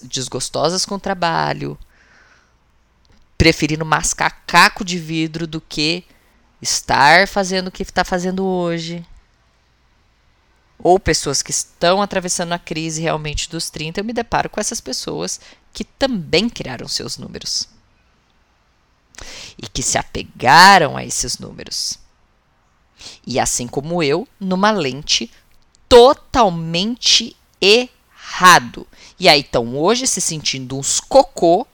desgostosas 0.04 0.86
com 0.86 0.94
o 0.94 1.00
trabalho, 1.00 1.78
preferindo 3.36 3.84
mascar 3.84 4.30
caco 4.46 4.84
de 4.84 4.98
vidro 4.98 5.46
do 5.46 5.60
que 5.60 6.04
estar 6.60 7.26
fazendo 7.26 7.68
o 7.68 7.72
que 7.72 7.82
está 7.82 8.04
fazendo 8.04 8.44
hoje. 8.44 9.04
Ou 10.78 10.98
pessoas 10.98 11.42
que 11.42 11.50
estão 11.50 12.00
atravessando 12.00 12.52
a 12.52 12.58
crise 12.58 13.02
realmente 13.02 13.50
dos 13.50 13.68
30, 13.70 14.00
eu 14.00 14.04
me 14.04 14.12
deparo 14.12 14.48
com 14.48 14.60
essas 14.60 14.80
pessoas 14.80 15.40
que 15.72 15.84
também 15.84 16.48
criaram 16.48 16.88
seus 16.88 17.18
números. 17.18 17.68
E 19.58 19.66
que 19.68 19.82
se 19.82 19.98
apegaram 19.98 20.96
a 20.96 21.04
esses 21.04 21.38
números. 21.38 21.98
E 23.26 23.38
assim 23.38 23.66
como 23.66 24.02
eu, 24.02 24.26
numa 24.38 24.70
lente 24.70 25.30
totalmente 25.88 27.36
errado. 27.60 28.86
E 29.18 29.28
aí 29.28 29.40
estão 29.40 29.76
hoje 29.76 30.06
se 30.06 30.20
sentindo 30.20 30.76
uns 30.76 31.00
cocô 31.00 31.66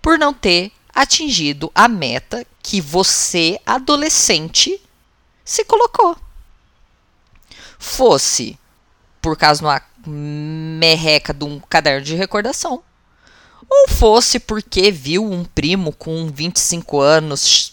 por 0.00 0.18
não 0.18 0.34
ter 0.34 0.70
atingido 0.94 1.70
a 1.74 1.88
meta 1.88 2.46
que 2.62 2.80
você, 2.80 3.58
adolescente, 3.64 4.80
se 5.44 5.64
colocou. 5.64 6.16
Fosse 7.78 8.58
por 9.20 9.36
causa 9.36 9.60
de 9.60 9.66
uma 9.66 9.82
merreca 10.06 11.32
de 11.32 11.44
um 11.44 11.60
caderno 11.60 12.04
de 12.04 12.14
recordação, 12.14 12.82
ou 13.68 13.88
fosse 13.88 14.38
porque 14.38 14.90
viu 14.90 15.24
um 15.24 15.44
primo 15.44 15.92
com 15.92 16.26
25 16.26 17.00
anos 17.00 17.71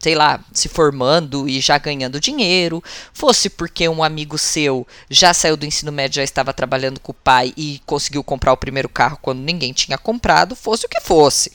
sei 0.00 0.14
lá, 0.14 0.40
se 0.50 0.66
formando 0.66 1.46
e 1.46 1.60
já 1.60 1.76
ganhando 1.76 2.18
dinheiro, 2.18 2.82
fosse 3.12 3.50
porque 3.50 3.86
um 3.86 4.02
amigo 4.02 4.38
seu 4.38 4.88
já 5.10 5.34
saiu 5.34 5.58
do 5.58 5.66
ensino 5.66 5.92
médio, 5.92 6.16
já 6.16 6.24
estava 6.24 6.54
trabalhando 6.54 6.98
com 6.98 7.12
o 7.12 7.14
pai 7.14 7.52
e 7.54 7.82
conseguiu 7.84 8.24
comprar 8.24 8.52
o 8.52 8.56
primeiro 8.56 8.88
carro 8.88 9.18
quando 9.20 9.40
ninguém 9.40 9.74
tinha 9.74 9.98
comprado, 9.98 10.56
fosse 10.56 10.86
o 10.86 10.88
que 10.88 11.02
fosse. 11.02 11.52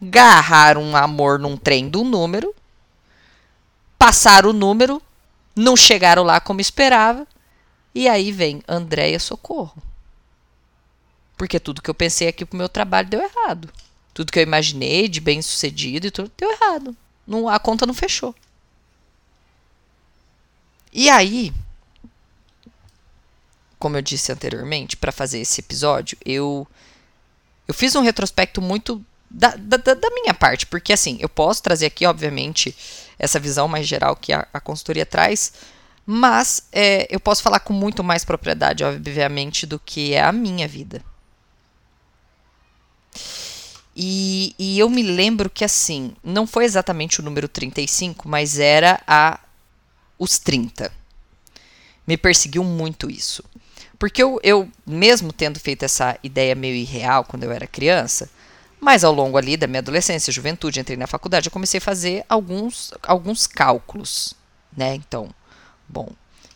Garrar 0.00 0.78
um 0.78 0.96
amor 0.96 1.38
num 1.38 1.58
trem 1.58 1.86
do 1.86 2.02
número, 2.02 2.54
passar 3.98 4.46
o 4.46 4.52
número, 4.54 5.02
não 5.54 5.76
chegaram 5.76 6.22
lá 6.22 6.40
como 6.40 6.62
esperava, 6.62 7.26
e 7.94 8.08
aí 8.08 8.32
vem 8.32 8.62
Andréia 8.66 9.18
Socorro. 9.20 9.82
Porque 11.36 11.60
tudo 11.60 11.82
que 11.82 11.90
eu 11.90 11.94
pensei 11.94 12.28
aqui 12.28 12.46
pro 12.46 12.56
meu 12.56 12.68
trabalho 12.68 13.08
deu 13.08 13.20
errado. 13.20 13.70
Tudo 14.20 14.32
que 14.32 14.38
eu 14.38 14.42
imaginei 14.42 15.08
de 15.08 15.18
bem 15.18 15.40
sucedido 15.40 16.06
e 16.06 16.10
tudo 16.10 16.30
deu 16.36 16.50
errado. 16.50 16.94
Não, 17.26 17.48
a 17.48 17.58
conta 17.58 17.86
não 17.86 17.94
fechou. 17.94 18.34
E 20.92 21.08
aí, 21.08 21.54
como 23.78 23.96
eu 23.96 24.02
disse 24.02 24.30
anteriormente, 24.30 24.94
para 24.94 25.10
fazer 25.10 25.38
esse 25.38 25.62
episódio, 25.62 26.18
eu 26.22 26.68
eu 27.66 27.72
fiz 27.72 27.94
um 27.94 28.02
retrospecto 28.02 28.60
muito 28.60 29.02
da, 29.30 29.56
da, 29.56 29.78
da, 29.78 30.10
minha 30.10 30.34
parte, 30.34 30.66
porque 30.66 30.92
assim, 30.92 31.16
eu 31.18 31.28
posso 31.30 31.62
trazer 31.62 31.86
aqui, 31.86 32.04
obviamente, 32.04 32.76
essa 33.18 33.40
visão 33.40 33.68
mais 33.68 33.88
geral 33.88 34.14
que 34.14 34.34
a, 34.34 34.46
a 34.52 34.60
consultoria 34.60 35.06
traz, 35.06 35.54
mas 36.04 36.68
é, 36.70 37.06
eu 37.08 37.18
posso 37.18 37.42
falar 37.42 37.60
com 37.60 37.72
muito 37.72 38.04
mais 38.04 38.22
propriedade, 38.22 38.84
obviamente, 38.84 39.64
do 39.64 39.78
que 39.78 40.12
é 40.12 40.22
a 40.22 40.30
minha 40.30 40.68
vida. 40.68 41.02
E, 44.02 44.54
e 44.58 44.78
eu 44.78 44.88
me 44.88 45.02
lembro 45.02 45.50
que, 45.50 45.62
assim, 45.62 46.16
não 46.24 46.46
foi 46.46 46.64
exatamente 46.64 47.20
o 47.20 47.22
número 47.22 47.46
35, 47.46 48.26
mas 48.26 48.58
era 48.58 48.98
a 49.06 49.38
os 50.18 50.38
30. 50.38 50.90
Me 52.06 52.16
perseguiu 52.16 52.64
muito 52.64 53.10
isso. 53.10 53.44
Porque 53.98 54.22
eu, 54.22 54.40
eu, 54.42 54.66
mesmo 54.86 55.34
tendo 55.34 55.60
feito 55.60 55.82
essa 55.82 56.18
ideia 56.22 56.54
meio 56.54 56.76
irreal 56.76 57.24
quando 57.24 57.44
eu 57.44 57.52
era 57.52 57.66
criança, 57.66 58.30
mas 58.80 59.04
ao 59.04 59.12
longo 59.12 59.36
ali 59.36 59.54
da 59.54 59.66
minha 59.66 59.80
adolescência, 59.80 60.32
juventude, 60.32 60.80
entrei 60.80 60.96
na 60.96 61.06
faculdade, 61.06 61.48
eu 61.48 61.52
comecei 61.52 61.76
a 61.76 61.82
fazer 61.82 62.24
alguns, 62.26 62.94
alguns 63.02 63.46
cálculos, 63.46 64.32
né? 64.74 64.94
Então, 64.94 65.28
bom, 65.86 66.08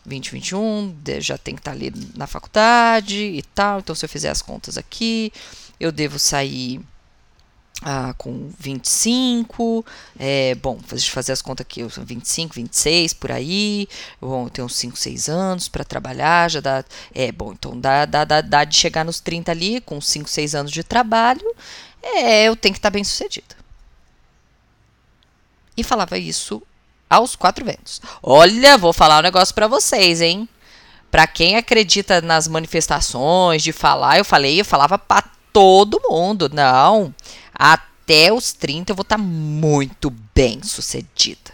2021 0.07 0.97
já 1.21 1.37
tem 1.37 1.55
que 1.55 1.61
estar 1.61 1.73
ali 1.73 1.93
na 2.15 2.27
faculdade 2.27 3.19
e 3.19 3.43
tal. 3.55 3.81
Então, 3.81 3.95
se 3.95 4.03
eu 4.03 4.09
fizer 4.09 4.31
as 4.31 4.41
contas 4.41 4.79
aqui, 4.79 5.31
eu 5.79 5.93
devo 5.93 6.19
sair 6.19 6.81
ah, 7.83 8.15
com 8.17 8.51
25, 8.59 9.85
é, 10.19 10.55
bom, 10.55 10.79
deixa 10.89 11.09
eu 11.09 11.13
fazer 11.13 11.33
as 11.33 11.43
contas 11.43 11.67
aqui, 11.67 11.83
25, 11.83 12.55
26, 12.55 13.13
por 13.15 13.33
aí, 13.33 13.89
bom, 14.21 14.47
eu 14.47 14.51
tenho 14.51 14.67
uns 14.67 14.77
5, 14.77 14.97
6 14.97 15.29
anos 15.29 15.69
para 15.69 15.85
trabalhar, 15.85 16.51
já 16.51 16.61
dá, 16.61 16.85
é, 17.15 17.33
bom, 17.33 17.53
então 17.53 17.79
dá, 17.79 18.05
dá, 18.05 18.25
dá, 18.25 18.41
dá 18.41 18.65
de 18.65 18.77
chegar 18.77 19.05
nos 19.05 19.21
30 19.21 19.51
ali, 19.51 19.81
com 19.81 20.01
5, 20.01 20.29
6 20.29 20.55
anos 20.55 20.73
de 20.73 20.83
trabalho, 20.83 21.55
é, 22.03 22.45
eu 22.45 22.57
tenho 22.57 22.73
que 22.73 22.79
estar 22.79 22.91
tá 22.91 22.95
bem 22.95 23.05
sucedido. 23.05 23.55
E 25.77 25.83
falava 25.83 26.17
isso 26.17 26.63
aos 27.11 27.35
quatro 27.35 27.65
ventos. 27.65 28.01
Olha, 28.23 28.79
vou 28.79 28.93
falar 28.93 29.19
um 29.19 29.23
negócio 29.23 29.55
para 29.55 29.67
vocês, 29.67 30.21
hein? 30.21 30.49
Para 31.11 31.27
quem 31.27 31.57
acredita 31.57 32.21
nas 32.21 32.47
manifestações 32.47 33.63
de 33.63 33.73
falar, 33.73 34.19
eu 34.19 34.25
falei, 34.25 34.61
eu 34.61 34.65
falava 34.65 34.97
para 34.99 35.29
todo 35.53 36.01
mundo, 36.09 36.49
não 36.53 37.13
até 37.55 38.33
os 38.33 38.53
30 38.53 38.93
eu 38.93 38.97
vou 38.97 39.03
estar 39.03 39.17
tá 39.17 39.23
muito 39.23 40.11
bem 40.35 40.63
sucedida. 40.63 41.53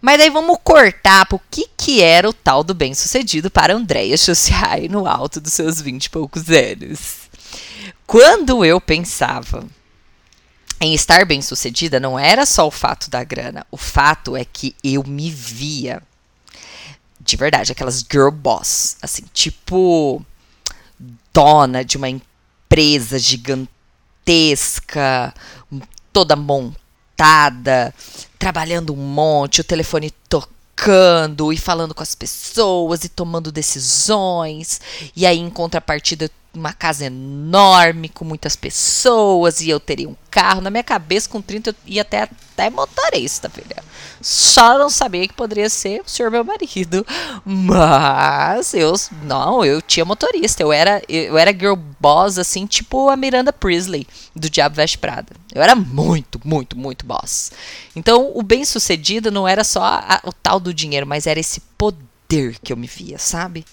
Mas 0.00 0.18
daí 0.18 0.28
vamos 0.28 0.58
cortar 0.62 1.24
para 1.24 1.36
o 1.36 1.40
que, 1.50 1.66
que 1.76 2.02
era 2.02 2.28
o 2.28 2.32
tal 2.32 2.62
do 2.62 2.74
bem 2.74 2.92
sucedido 2.92 3.50
para 3.50 3.74
Andréia 3.74 4.16
Chussiai 4.16 4.86
no 4.86 5.06
alto 5.06 5.40
dos 5.40 5.54
seus 5.54 5.80
20 5.80 6.04
e 6.04 6.10
poucos 6.10 6.50
anos. 6.50 7.30
Quando 8.06 8.64
eu 8.64 8.80
pensava 8.80 9.66
em 10.78 10.92
estar 10.92 11.24
bem 11.24 11.40
sucedida, 11.40 11.98
não 11.98 12.18
era 12.18 12.44
só 12.44 12.66
o 12.66 12.70
fato 12.70 13.08
da 13.08 13.24
grana. 13.24 13.66
O 13.70 13.78
fato 13.78 14.36
é 14.36 14.44
que 14.44 14.76
eu 14.84 15.02
me 15.04 15.30
via 15.30 16.02
de 17.24 17.36
verdade, 17.36 17.72
aquelas 17.72 18.00
girl 18.00 18.30
boss, 18.30 18.96
assim, 19.00 19.24
tipo 19.32 20.24
dona 21.32 21.84
de 21.84 21.96
uma 21.96 22.08
empresa 22.08 23.18
gigantesca 23.18 23.73
gigantesca, 24.24 25.34
toda 26.12 26.34
montada, 26.34 27.94
trabalhando 28.38 28.92
um 28.92 28.96
monte, 28.96 29.60
o 29.60 29.64
telefone 29.64 30.10
tocando 30.28 31.52
e 31.52 31.56
falando 31.56 31.94
com 31.94 32.02
as 32.02 32.14
pessoas 32.14 33.04
e 33.04 33.08
tomando 33.08 33.52
decisões. 33.52 34.80
E 35.14 35.26
aí, 35.26 35.38
em 35.38 35.50
contrapartida, 35.50 36.30
uma 36.54 36.72
casa 36.72 37.06
enorme 37.06 38.08
com 38.08 38.24
muitas 38.24 38.56
pessoas 38.56 39.60
e 39.60 39.68
eu 39.68 39.80
teria 39.80 40.08
um 40.08 40.16
carro. 40.30 40.60
Na 40.60 40.70
minha 40.70 40.84
cabeça, 40.84 41.28
com 41.28 41.40
30, 41.40 41.70
eu 41.70 41.74
ia 41.86 42.02
até, 42.02 42.22
até 42.22 42.70
motorista, 42.70 43.48
filha. 43.50 43.82
Só 44.20 44.78
não 44.78 44.88
sabia 44.88 45.26
que 45.28 45.34
poderia 45.34 45.68
ser 45.68 46.00
o 46.00 46.08
senhor 46.08 46.30
meu 46.30 46.44
marido. 46.44 47.04
Mas 47.44 48.72
eu, 48.72 48.94
não, 49.22 49.64
eu 49.64 49.82
tinha 49.82 50.04
motorista. 50.04 50.62
Eu 50.62 50.72
era, 50.72 51.02
eu 51.08 51.36
era 51.36 51.52
girl 51.52 51.74
boss, 52.00 52.38
assim, 52.38 52.66
tipo 52.66 53.08
a 53.08 53.16
Miranda 53.16 53.52
Priestley, 53.52 54.06
do 54.34 54.48
Diabo 54.48 54.76
Veste 54.76 54.98
Prada. 54.98 55.34
Eu 55.54 55.62
era 55.62 55.74
muito, 55.74 56.40
muito, 56.44 56.76
muito 56.76 57.04
boss. 57.04 57.52
Então, 57.94 58.32
o 58.34 58.42
bem 58.42 58.64
sucedido 58.64 59.30
não 59.30 59.46
era 59.46 59.64
só 59.64 59.82
a, 59.82 60.20
o 60.24 60.32
tal 60.32 60.58
do 60.58 60.72
dinheiro, 60.72 61.06
mas 61.06 61.26
era 61.26 61.40
esse 61.40 61.60
poder 61.76 62.58
que 62.62 62.72
eu 62.72 62.76
me 62.76 62.86
via, 62.86 63.18
sabe? 63.18 63.64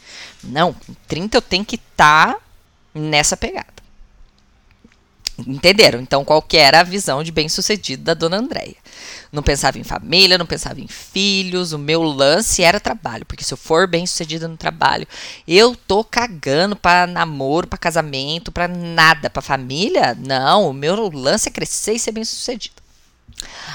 Não, 0.43 0.73
com 0.73 0.93
30 1.07 1.37
eu 1.37 1.41
tenho 1.41 1.65
que 1.65 1.75
estar... 1.75 2.33
Tá 2.33 2.50
nessa 2.93 3.37
pegada. 3.37 3.81
Entenderam? 5.39 5.99
Então, 5.99 6.23
qual 6.23 6.41
que 6.41 6.57
era 6.57 6.81
a 6.81 6.83
visão 6.83 7.23
de 7.23 7.31
bem-sucedido 7.31 8.03
da 8.03 8.13
dona 8.13 8.37
Andréia? 8.37 8.75
não 9.31 9.41
pensava 9.41 9.79
em 9.79 9.83
família, 9.83 10.37
não 10.37 10.45
pensava 10.45 10.81
em 10.81 10.87
filhos. 10.87 11.71
O 11.71 11.79
meu 11.79 12.03
lance 12.03 12.61
era 12.61 12.79
trabalho, 12.79 13.25
porque 13.25 13.43
se 13.43 13.53
eu 13.53 13.57
for 13.57 13.87
bem 13.87 14.05
sucedida 14.05 14.47
no 14.47 14.57
trabalho, 14.57 15.07
eu 15.47 15.75
tô 15.75 16.03
cagando 16.03 16.75
para 16.75 17.07
namoro, 17.07 17.67
para 17.67 17.77
casamento, 17.77 18.51
para 18.51 18.67
nada, 18.67 19.29
para 19.29 19.41
família. 19.41 20.15
Não, 20.19 20.69
o 20.69 20.73
meu 20.73 21.09
lance 21.09 21.47
é 21.47 21.51
crescer 21.51 21.93
e 21.93 21.99
ser 21.99 22.11
bem 22.11 22.25
sucedida. 22.25 22.80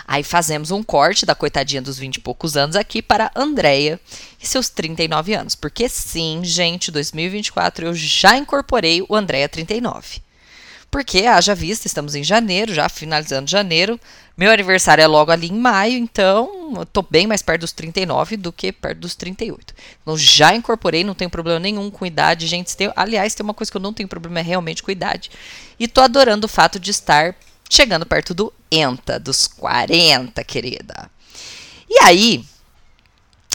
Aí 0.06 0.22
fazemos 0.22 0.70
um 0.70 0.82
corte 0.82 1.26
da 1.26 1.34
coitadinha 1.34 1.82
dos 1.82 1.98
20 1.98 2.16
e 2.16 2.20
poucos 2.20 2.56
anos 2.56 2.76
aqui 2.76 3.02
para 3.02 3.30
Andréia 3.34 4.00
e 4.40 4.46
seus 4.46 4.68
39 4.68 5.34
anos. 5.34 5.54
Porque 5.54 5.88
sim, 5.88 6.40
gente, 6.44 6.90
2024 6.90 7.86
eu 7.86 7.94
já 7.94 8.36
incorporei 8.36 9.04
o 9.08 9.14
Andréia 9.14 9.48
39. 9.48 10.26
Porque, 10.90 11.26
haja 11.26 11.54
vista, 11.54 11.86
estamos 11.86 12.14
em 12.14 12.22
janeiro, 12.22 12.72
já 12.72 12.88
finalizando 12.88 13.50
janeiro. 13.50 14.00
Meu 14.36 14.50
aniversário 14.50 15.02
é 15.02 15.06
logo 15.06 15.30
ali 15.30 15.48
em 15.48 15.58
maio, 15.58 15.98
então 15.98 16.74
eu 16.76 16.86
tô 16.86 17.02
bem 17.02 17.26
mais 17.26 17.42
perto 17.42 17.62
dos 17.62 17.72
39 17.72 18.36
do 18.36 18.52
que 18.52 18.70
perto 18.70 19.00
dos 19.00 19.14
38. 19.14 19.74
Então 20.00 20.16
já 20.16 20.54
incorporei, 20.54 21.02
não 21.02 21.14
tenho 21.14 21.30
problema 21.30 21.58
nenhum 21.58 21.90
com 21.90 22.06
idade, 22.06 22.46
gente. 22.46 22.76
Tem, 22.76 22.90
aliás, 22.94 23.34
tem 23.34 23.44
uma 23.44 23.54
coisa 23.54 23.70
que 23.70 23.76
eu 23.76 23.80
não 23.80 23.92
tenho 23.92 24.08
problema 24.08 24.40
é 24.40 24.42
realmente 24.42 24.82
com 24.82 24.90
idade. 24.90 25.30
E 25.78 25.88
tô 25.88 26.00
adorando 26.00 26.46
o 26.46 26.48
fato 26.48 26.78
de 26.78 26.90
estar 26.90 27.34
chegando 27.68 28.06
perto 28.06 28.34
do 28.34 28.52
ENTA, 28.70 29.18
dos 29.18 29.46
40, 29.46 30.42
querida. 30.44 31.10
E 31.88 32.02
aí, 32.02 32.44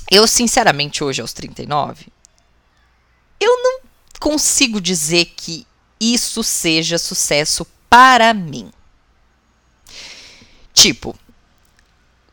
eu 0.10 0.28
sinceramente 0.28 1.04
hoje 1.04 1.22
aos 1.22 1.34
39, 1.34 2.08
eu 3.40 3.64
não 3.64 3.82
consigo 4.20 4.80
dizer 4.80 5.26
que 5.36 5.66
isso 6.00 6.44
seja 6.44 6.98
sucesso 6.98 7.66
para 7.90 8.34
mim. 8.34 8.72
Tipo, 10.74 11.16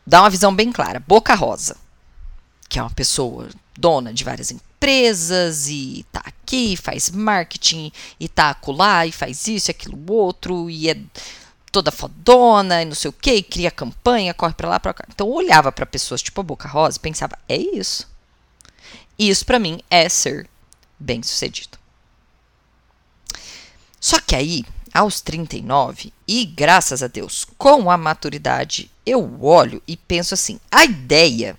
dá 0.07 0.23
uma 0.23 0.31
visão 0.31 0.55
bem 0.55 0.73
clara. 0.73 1.01
Boca 1.01 1.35
Rosa, 1.35 1.77
que 2.69 2.79
é 2.79 2.83
uma 2.83 2.91
pessoa 2.91 3.49
dona 3.77 4.13
de 4.13 4.25
várias 4.25 4.51
empresas 4.51 5.69
e 5.69 6.05
tá 6.11 6.23
aqui, 6.25 6.77
faz 6.77 7.11
marketing 7.11 7.93
e 8.19 8.29
tá 8.29 8.51
acolá 8.51 9.07
e 9.07 9.13
faz 9.13 9.47
isso 9.47 9.71
e 9.71 9.73
aquilo 9.73 10.13
outro 10.13 10.69
e 10.71 10.89
é 10.89 10.97
toda 11.71 11.91
fodona 11.91 12.83
e 12.83 12.85
não 12.85 12.95
sei 12.95 13.09
o 13.09 13.13
que, 13.13 13.43
cria 13.43 13.71
campanha, 13.71 14.35
corre 14.35 14.55
para 14.55 14.69
lá 14.69 14.81
para 14.81 14.95
cá. 14.95 15.05
Então 15.09 15.27
eu 15.27 15.33
olhava 15.35 15.71
para 15.71 15.87
pessoas 15.87 16.23
tipo 16.23 16.41
a 16.41 16.45
Boca 16.45 16.69
Rosa 16.69 16.97
e 16.97 17.01
pensava, 17.01 17.39
é 17.49 17.57
isso. 17.57 18.09
Isso 19.19 19.45
para 19.45 19.59
mim 19.59 19.81
é 19.91 20.09
ser 20.09 20.49
bem-sucedido. 20.99 21.79
Só 24.01 24.21
que 24.21 24.37
aí, 24.37 24.65
aos 24.95 25.21
39, 25.21 26.13
e 26.27 26.45
graças 26.45 27.03
a 27.03 27.09
Deus, 27.09 27.45
com 27.57 27.91
a 27.91 27.97
maturidade, 27.97 28.91
eu 29.05 29.43
olho 29.43 29.83
e 29.87 29.97
penso 29.97 30.35
assim: 30.35 30.61
a 30.71 30.85
ideia 30.85 31.59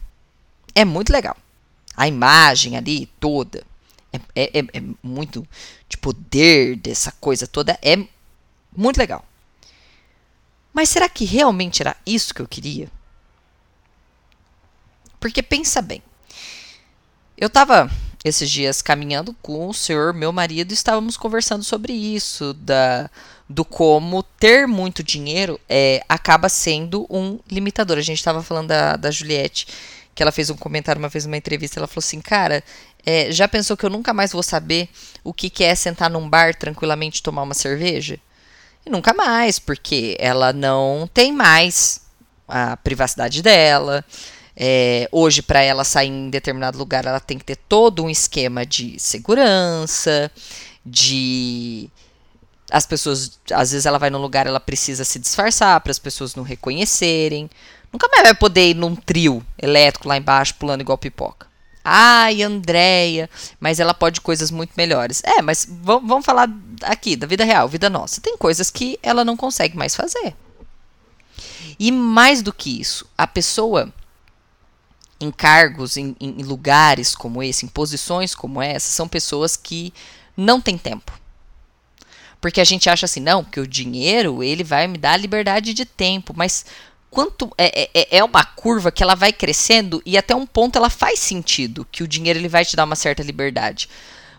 é 0.73 0.85
muito 0.85 1.11
legal. 1.11 1.35
A 1.95 2.07
imagem 2.07 2.77
ali 2.77 3.07
toda 3.19 3.63
é, 4.13 4.19
é, 4.35 4.59
é, 4.59 4.65
é 4.73 4.83
muito 5.03 5.45
de 5.87 5.97
poder 5.97 6.77
dessa 6.77 7.11
coisa 7.11 7.45
toda, 7.45 7.77
é 7.81 7.97
muito 8.75 8.97
legal. 8.97 9.25
Mas 10.73 10.89
será 10.89 11.09
que 11.09 11.25
realmente 11.25 11.81
era 11.81 11.95
isso 12.05 12.33
que 12.33 12.41
eu 12.41 12.47
queria? 12.47 12.89
Porque 15.19 15.43
pensa 15.43 15.81
bem. 15.81 16.01
Eu 17.37 17.47
estava 17.47 17.89
esses 18.23 18.49
dias 18.49 18.81
caminhando 18.81 19.33
com 19.41 19.67
o 19.67 19.73
senhor, 19.73 20.13
meu 20.13 20.31
marido, 20.31 20.73
estávamos 20.73 21.15
conversando 21.15 21.63
sobre 21.63 21.93
isso, 21.93 22.53
da, 22.53 23.09
do 23.47 23.63
como 23.63 24.21
ter 24.23 24.67
muito 24.67 25.01
dinheiro 25.01 25.59
é, 25.69 26.03
acaba 26.07 26.49
sendo 26.49 27.07
um 27.09 27.39
limitador. 27.49 27.97
A 27.97 28.01
gente 28.01 28.17
estava 28.17 28.43
falando 28.43 28.67
da, 28.67 28.95
da 28.95 29.09
Juliette, 29.09 29.67
que 30.13 30.21
ela 30.21 30.31
fez 30.33 30.49
um 30.49 30.55
comentário 30.55 30.99
uma 30.99 31.07
vez 31.07 31.25
numa 31.25 31.37
entrevista, 31.37 31.79
ela 31.79 31.87
falou 31.87 31.99
assim, 31.99 32.19
cara, 32.19 32.61
é, 33.05 33.31
já 33.31 33.47
pensou 33.47 33.77
que 33.77 33.85
eu 33.85 33.89
nunca 33.89 34.13
mais 34.13 34.33
vou 34.33 34.43
saber 34.43 34.89
o 35.23 35.33
que, 35.33 35.49
que 35.49 35.63
é 35.63 35.73
sentar 35.73 36.09
num 36.09 36.29
bar 36.29 36.53
tranquilamente 36.53 37.23
tomar 37.23 37.43
uma 37.43 37.53
cerveja? 37.53 38.19
E 38.85 38.89
nunca 38.89 39.13
mais, 39.13 39.59
porque 39.59 40.15
ela 40.19 40.53
não 40.53 41.09
tem 41.13 41.31
mais 41.31 42.01
a 42.47 42.77
privacidade 42.77 43.41
dela. 43.41 44.03
É, 44.55 45.07
hoje, 45.11 45.41
para 45.41 45.61
ela 45.61 45.83
sair 45.83 46.09
em 46.09 46.29
determinado 46.29 46.77
lugar, 46.77 47.05
ela 47.05 47.19
tem 47.19 47.37
que 47.37 47.45
ter 47.45 47.55
todo 47.55 48.03
um 48.03 48.09
esquema 48.09 48.65
de 48.65 48.99
segurança, 48.99 50.31
de. 50.85 51.89
As 52.71 52.85
pessoas, 52.85 53.39
às 53.51 53.71
vezes 53.71 53.85
ela 53.85 53.97
vai 53.97 54.09
num 54.09 54.19
lugar, 54.19 54.45
ela 54.45 54.59
precisa 54.59 55.03
se 55.03 55.17
disfarçar 55.17 55.79
para 55.81 55.91
as 55.91 55.97
pessoas 55.97 56.35
não 56.35 56.43
reconhecerem. 56.43 57.49
Nunca 57.91 58.07
mais 58.11 58.23
vai 58.23 58.35
poder 58.35 58.69
ir 58.69 58.75
num 58.75 58.95
trio 58.95 59.43
elétrico 59.57 60.07
lá 60.07 60.17
embaixo 60.17 60.55
pulando 60.55 60.81
igual 60.81 60.97
pipoca. 60.97 61.47
Ai, 61.83 62.43
Andréia, 62.43 63.29
mas 63.59 63.79
ela 63.79 63.93
pode 63.93 64.21
coisas 64.21 64.51
muito 64.51 64.73
melhores. 64.75 65.21
É, 65.23 65.41
mas 65.41 65.67
vamos 65.69 66.25
falar 66.25 66.49
aqui 66.83 67.15
da 67.15 67.25
vida 67.25 67.43
real, 67.43 67.67
vida 67.67 67.89
nossa. 67.89 68.21
Tem 68.21 68.37
coisas 68.37 68.69
que 68.69 68.99
ela 69.01 69.23
não 69.23 69.37
consegue 69.37 69.77
mais 69.77 69.95
fazer. 69.95 70.35
E 71.79 71.91
mais 71.91 72.41
do 72.41 72.51
que 72.51 72.79
isso, 72.79 73.09
a 73.17 73.25
pessoa 73.25 73.91
em 75.21 75.31
cargos, 75.31 75.97
em, 75.97 76.15
em 76.19 76.43
lugares 76.43 77.15
como 77.15 77.43
esse, 77.43 77.65
em 77.65 77.69
posições 77.69 78.33
como 78.33 78.61
essa, 78.61 78.89
são 78.89 79.07
pessoas 79.07 79.55
que 79.55 79.93
não 80.35 80.61
têm 80.61 80.77
tempo. 80.77 81.11
Porque 82.39 82.61
a 82.61 82.65
gente 82.65 82.89
acha 82.89 83.05
assim, 83.05 83.19
não, 83.19 83.43
que 83.43 83.59
o 83.59 83.67
dinheiro 83.67 84.41
ele 84.41 84.63
vai 84.63 84.87
me 84.87 84.97
dar 84.97 85.17
liberdade 85.17 85.73
de 85.73 85.83
tempo, 85.83 86.33
mas 86.35 86.65
quanto 87.09 87.51
é, 87.57 87.83
é, 87.83 87.89
é, 87.93 88.17
é, 88.17 88.23
uma 88.23 88.43
curva 88.43 88.91
que 88.91 89.01
ela 89.01 89.15
vai 89.15 89.33
crescendo 89.33 90.01
e 90.05 90.17
até 90.17 90.35
um 90.35 90.45
ponto 90.45 90.77
ela 90.77 90.89
faz 90.89 91.19
sentido 91.19 91.87
que 91.91 92.03
o 92.03 92.07
dinheiro 92.07 92.39
ele 92.39 92.47
vai 92.47 92.63
te 92.63 92.75
dar 92.75 92.85
uma 92.85 92.95
certa 92.95 93.23
liberdade. 93.23 93.89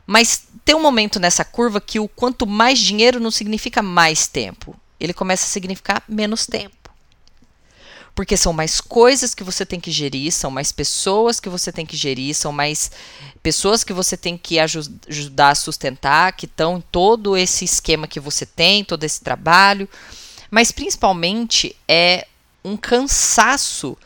Mas 0.06 0.44
tem 0.64 0.74
um 0.74 0.82
momento 0.82 1.20
nessa 1.20 1.44
curva 1.44 1.80
que 1.80 2.00
o 2.00 2.08
quanto 2.08 2.46
mais 2.46 2.78
dinheiro 2.78 3.20
não 3.20 3.30
significa 3.30 3.82
mais 3.82 4.26
tempo, 4.26 4.76
ele 4.98 5.12
começa 5.12 5.44
a 5.44 5.48
significar 5.48 6.02
menos 6.08 6.46
tempo. 6.46 6.74
Porque 8.14 8.36
são 8.36 8.52
mais 8.52 8.80
coisas 8.80 9.34
que 9.34 9.44
você 9.44 9.64
tem 9.64 9.80
que 9.80 9.90
gerir, 9.90 10.32
são 10.32 10.50
mais 10.50 10.72
pessoas 10.72 11.38
que 11.40 11.48
você 11.48 11.72
tem 11.72 11.86
que 11.86 11.96
gerir, 11.96 12.34
são 12.34 12.52
mais 12.52 12.90
pessoas 13.42 13.82
que 13.82 13.92
você 13.92 14.16
tem 14.16 14.36
que 14.36 14.58
ajudar 14.58 15.50
a 15.50 15.54
sustentar, 15.54 16.32
que 16.32 16.44
estão 16.44 16.78
em 16.78 16.84
todo 16.92 17.36
esse 17.36 17.64
esquema 17.64 18.08
que 18.08 18.20
você 18.20 18.44
tem, 18.44 18.84
todo 18.84 19.04
esse 19.04 19.20
trabalho. 19.20 19.88
Mas 20.50 20.72
principalmente 20.72 21.74
é 21.86 22.26
um 22.64 22.76
cansaço, 22.76 23.96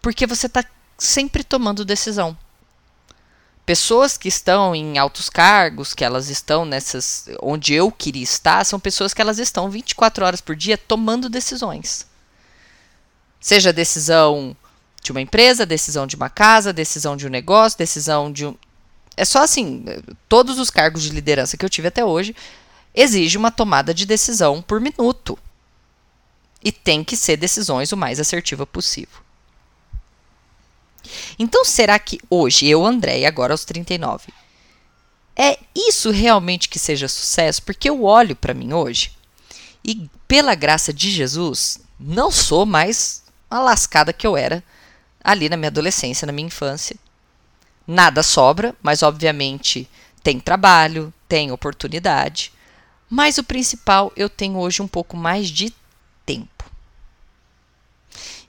porque 0.00 0.26
você 0.26 0.46
está 0.46 0.64
sempre 0.98 1.42
tomando 1.42 1.84
decisão. 1.84 2.36
Pessoas 3.66 4.18
que 4.18 4.28
estão 4.28 4.74
em 4.74 4.98
altos 4.98 5.30
cargos, 5.30 5.94
que 5.94 6.04
elas 6.04 6.28
estão 6.28 6.66
nessas. 6.66 7.26
onde 7.40 7.72
eu 7.72 7.90
queria 7.90 8.22
estar, 8.22 8.64
são 8.64 8.78
pessoas 8.78 9.14
que 9.14 9.22
elas 9.22 9.38
estão 9.38 9.70
24 9.70 10.24
horas 10.24 10.40
por 10.40 10.54
dia 10.54 10.76
tomando 10.76 11.30
decisões. 11.30 12.06
Seja 13.40 13.72
decisão 13.72 14.54
de 15.02 15.12
uma 15.12 15.20
empresa, 15.20 15.64
decisão 15.64 16.06
de 16.06 16.16
uma 16.16 16.28
casa, 16.28 16.72
decisão 16.72 17.16
de 17.16 17.26
um 17.26 17.30
negócio, 17.30 17.78
decisão 17.78 18.30
de 18.30 18.46
um. 18.46 18.54
É 19.16 19.24
só 19.24 19.42
assim, 19.42 19.84
todos 20.28 20.58
os 20.58 20.70
cargos 20.70 21.02
de 21.02 21.10
liderança 21.10 21.56
que 21.56 21.64
eu 21.64 21.70
tive 21.70 21.88
até 21.88 22.04
hoje 22.04 22.34
exige 22.94 23.38
uma 23.38 23.50
tomada 23.50 23.94
de 23.94 24.06
decisão 24.06 24.60
por 24.60 24.80
minuto. 24.80 25.38
E 26.64 26.72
tem 26.72 27.04
que 27.04 27.16
ser 27.16 27.36
decisões 27.36 27.92
o 27.92 27.96
mais 27.96 28.18
assertiva 28.18 28.66
possível. 28.66 29.22
Então, 31.38 31.64
será 31.64 31.98
que 31.98 32.18
hoje, 32.30 32.66
eu, 32.66 32.84
André, 32.84 33.26
agora 33.26 33.52
aos 33.52 33.64
39, 33.64 34.32
é 35.36 35.58
isso 35.74 36.10
realmente 36.10 36.68
que 36.68 36.78
seja 36.78 37.08
sucesso? 37.08 37.62
Porque 37.62 37.88
eu 37.88 38.04
olho 38.04 38.34
para 38.34 38.54
mim 38.54 38.72
hoje 38.72 39.12
e, 39.84 40.08
pela 40.26 40.54
graça 40.54 40.92
de 40.92 41.10
Jesus, 41.10 41.80
não 41.98 42.30
sou 42.30 42.64
mais 42.64 43.22
a 43.50 43.60
lascada 43.60 44.12
que 44.12 44.26
eu 44.26 44.36
era 44.36 44.62
ali 45.22 45.48
na 45.48 45.56
minha 45.56 45.68
adolescência, 45.68 46.26
na 46.26 46.32
minha 46.32 46.46
infância. 46.46 46.96
Nada 47.86 48.22
sobra, 48.22 48.74
mas 48.82 49.02
obviamente 49.02 49.88
tem 50.22 50.40
trabalho, 50.40 51.12
tem 51.28 51.50
oportunidade. 51.50 52.52
Mas 53.10 53.36
o 53.38 53.44
principal, 53.44 54.12
eu 54.16 54.28
tenho 54.28 54.58
hoje 54.58 54.80
um 54.80 54.88
pouco 54.88 55.16
mais 55.16 55.48
de 55.48 55.72
tempo. 56.24 56.53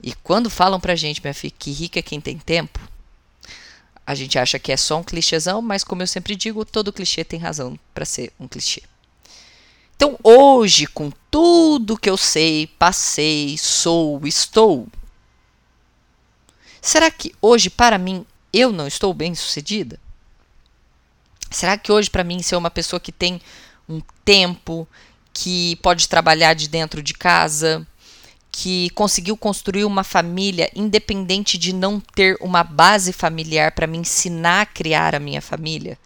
E 0.06 0.14
quando 0.22 0.48
falam 0.48 0.78
pra 0.78 0.94
gente, 0.94 1.20
minha 1.20 1.34
filha, 1.34 1.52
que 1.58 1.72
rica 1.72 1.98
é 1.98 2.02
quem 2.02 2.20
tem 2.20 2.38
tempo, 2.38 2.78
a 4.06 4.14
gente 4.14 4.38
acha 4.38 4.56
que 4.56 4.70
é 4.70 4.76
só 4.76 5.00
um 5.00 5.02
clichêzão, 5.02 5.60
mas 5.60 5.82
como 5.82 6.00
eu 6.00 6.06
sempre 6.06 6.36
digo, 6.36 6.64
todo 6.64 6.92
clichê 6.92 7.24
tem 7.24 7.40
razão 7.40 7.76
para 7.92 8.04
ser 8.04 8.32
um 8.38 8.46
clichê. 8.46 8.84
Então, 9.96 10.16
hoje, 10.22 10.86
com 10.86 11.10
tudo 11.28 11.98
que 11.98 12.08
eu 12.08 12.16
sei, 12.16 12.68
passei, 12.78 13.58
sou, 13.58 14.24
estou, 14.24 14.86
será 16.80 17.10
que 17.10 17.34
hoje, 17.42 17.68
para 17.68 17.98
mim, 17.98 18.24
eu 18.52 18.70
não 18.70 18.86
estou 18.86 19.12
bem 19.12 19.34
sucedida? 19.34 19.98
Será 21.50 21.76
que 21.76 21.90
hoje, 21.90 22.08
para 22.08 22.22
mim, 22.22 22.40
ser 22.42 22.54
uma 22.54 22.70
pessoa 22.70 23.00
que 23.00 23.10
tem 23.10 23.40
um 23.88 24.00
tempo, 24.24 24.86
que 25.32 25.74
pode 25.82 26.08
trabalhar 26.08 26.54
de 26.54 26.68
dentro 26.68 27.02
de 27.02 27.12
casa, 27.12 27.84
que 28.58 28.88
conseguiu 28.90 29.36
construir 29.36 29.84
uma 29.84 30.02
família 30.02 30.70
independente 30.74 31.58
de 31.58 31.74
não 31.74 32.00
ter 32.00 32.38
uma 32.40 32.64
base 32.64 33.12
familiar 33.12 33.72
para 33.72 33.86
me 33.86 33.98
ensinar 33.98 34.62
a 34.62 34.66
criar 34.66 35.14
a 35.14 35.20
minha 35.20 35.42
família? 35.42 35.98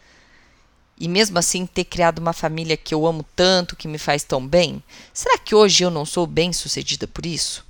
E 0.99 1.07
mesmo 1.07 1.39
assim 1.39 1.65
ter 1.65 1.85
criado 1.85 2.19
uma 2.19 2.33
família 2.33 2.77
que 2.77 2.93
eu 2.93 3.07
amo 3.07 3.25
tanto, 3.37 3.77
que 3.77 3.87
me 3.87 3.99
faz 3.99 4.25
tão 4.25 4.45
bem? 4.45 4.83
Será 5.15 5.39
que 5.39 5.55
hoje 5.55 5.85
eu 5.85 5.91
não 5.91 6.05
sou 6.05 6.27
bem 6.27 6.53
sucedida 6.53 7.07
por 7.07 7.25
isso? 7.25 7.65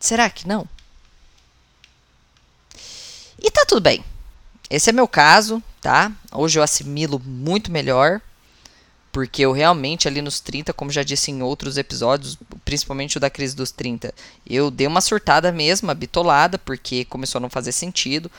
Será 0.00 0.28
que 0.28 0.48
não? 0.48 0.68
E 3.38 3.48
tá 3.48 3.64
tudo 3.64 3.80
bem. 3.80 4.04
Esse 4.68 4.90
é 4.90 4.92
meu 4.92 5.06
caso, 5.06 5.62
tá? 5.80 6.10
Hoje 6.32 6.58
eu 6.58 6.64
assimilo 6.64 7.20
muito 7.20 7.70
melhor 7.70 8.20
porque 9.12 9.42
eu 9.42 9.52
realmente, 9.52 10.08
ali 10.08 10.22
nos 10.22 10.40
30, 10.40 10.72
como 10.72 10.90
já 10.90 11.02
disse 11.02 11.30
em 11.30 11.42
outros 11.42 11.76
episódios, 11.76 12.38
principalmente 12.64 13.18
o 13.18 13.20
da 13.20 13.28
crise 13.28 13.54
dos 13.54 13.70
30, 13.70 14.12
eu 14.46 14.70
dei 14.70 14.86
uma 14.86 15.02
surtada 15.02 15.52
mesmo, 15.52 15.94
bitolada, 15.94 16.58
porque 16.58 17.04
começou 17.04 17.38
a 17.38 17.42
não 17.42 17.50
fazer 17.50 17.72
sentido. 17.72 18.30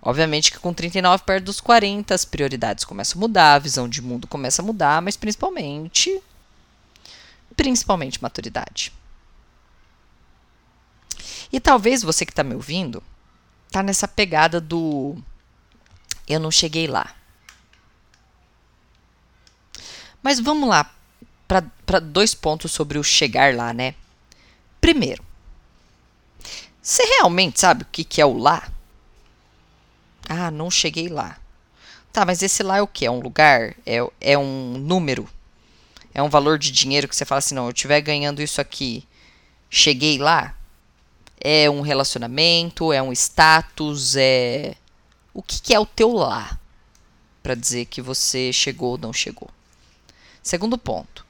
Obviamente 0.00 0.50
que 0.50 0.58
com 0.58 0.72
39 0.72 1.22
perto 1.24 1.44
dos 1.44 1.60
40, 1.60 2.14
as 2.14 2.24
prioridades 2.24 2.84
começam 2.84 3.18
a 3.18 3.20
mudar, 3.20 3.54
a 3.54 3.58
visão 3.58 3.86
de 3.86 4.00
mundo 4.00 4.26
começa 4.26 4.62
a 4.62 4.64
mudar, 4.64 5.02
mas 5.02 5.16
principalmente. 5.18 6.20
Principalmente 7.54 8.20
maturidade. 8.20 8.90
E 11.52 11.60
talvez 11.60 12.02
você 12.02 12.24
que 12.24 12.32
está 12.32 12.42
me 12.42 12.54
ouvindo, 12.54 13.02
tá 13.70 13.82
nessa 13.82 14.08
pegada 14.08 14.58
do 14.58 15.16
eu 16.26 16.40
não 16.40 16.50
cheguei 16.50 16.86
lá. 16.86 17.14
Mas 20.22 20.38
vamos 20.38 20.68
lá 20.68 20.90
para 21.46 21.98
dois 21.98 22.34
pontos 22.34 22.72
sobre 22.72 22.98
o 22.98 23.02
chegar 23.02 23.54
lá, 23.54 23.72
né? 23.72 23.94
Primeiro, 24.80 25.22
você 26.80 27.02
realmente 27.04 27.60
sabe 27.60 27.82
o 27.82 27.88
que, 27.90 28.04
que 28.04 28.20
é 28.20 28.26
o 28.26 28.36
lá? 28.36 28.68
Ah, 30.28 30.50
não 30.50 30.70
cheguei 30.70 31.08
lá. 31.08 31.38
Tá, 32.12 32.24
mas 32.24 32.42
esse 32.42 32.62
lá 32.62 32.78
é 32.78 32.82
o 32.82 32.86
que? 32.86 33.06
É 33.06 33.10
um 33.10 33.20
lugar? 33.20 33.74
É, 33.84 33.98
é 34.20 34.38
um 34.38 34.78
número? 34.78 35.28
É 36.14 36.22
um 36.22 36.28
valor 36.28 36.58
de 36.58 36.70
dinheiro 36.70 37.08
que 37.08 37.16
você 37.16 37.24
fala 37.24 37.38
assim, 37.38 37.54
não, 37.54 37.66
eu 37.66 37.72
estiver 37.72 38.00
ganhando 38.00 38.42
isso 38.42 38.60
aqui, 38.60 39.06
cheguei 39.70 40.18
lá? 40.18 40.54
É 41.40 41.70
um 41.70 41.80
relacionamento? 41.80 42.92
É 42.92 43.02
um 43.02 43.12
status? 43.12 44.14
É. 44.16 44.74
O 45.32 45.42
que, 45.42 45.60
que 45.60 45.74
é 45.74 45.80
o 45.80 45.86
teu 45.86 46.12
lá? 46.12 46.58
Para 47.42 47.54
dizer 47.54 47.86
que 47.86 48.02
você 48.02 48.52
chegou 48.52 48.92
ou 48.92 48.98
não 48.98 49.12
chegou. 49.12 49.50
Segundo 50.42 50.76
ponto. 50.76 51.24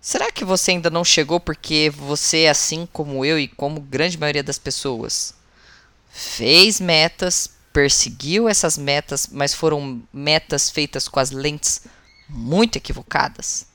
Será 0.00 0.32
que 0.32 0.44
você 0.44 0.70
ainda 0.70 0.88
não 0.88 1.04
chegou 1.04 1.38
porque 1.38 1.90
você, 1.94 2.46
assim 2.46 2.88
como 2.90 3.24
eu 3.24 3.38
e 3.38 3.46
como 3.46 3.80
grande 3.80 4.18
maioria 4.18 4.42
das 4.42 4.58
pessoas, 4.58 5.34
fez 6.08 6.80
metas, 6.80 7.50
perseguiu 7.72 8.48
essas 8.48 8.78
metas, 8.78 9.28
mas 9.30 9.52
foram 9.52 10.02
metas 10.12 10.70
feitas 10.70 11.06
com 11.06 11.20
as 11.20 11.30
lentes 11.30 11.82
muito 12.28 12.76
equivocadas? 12.76 13.66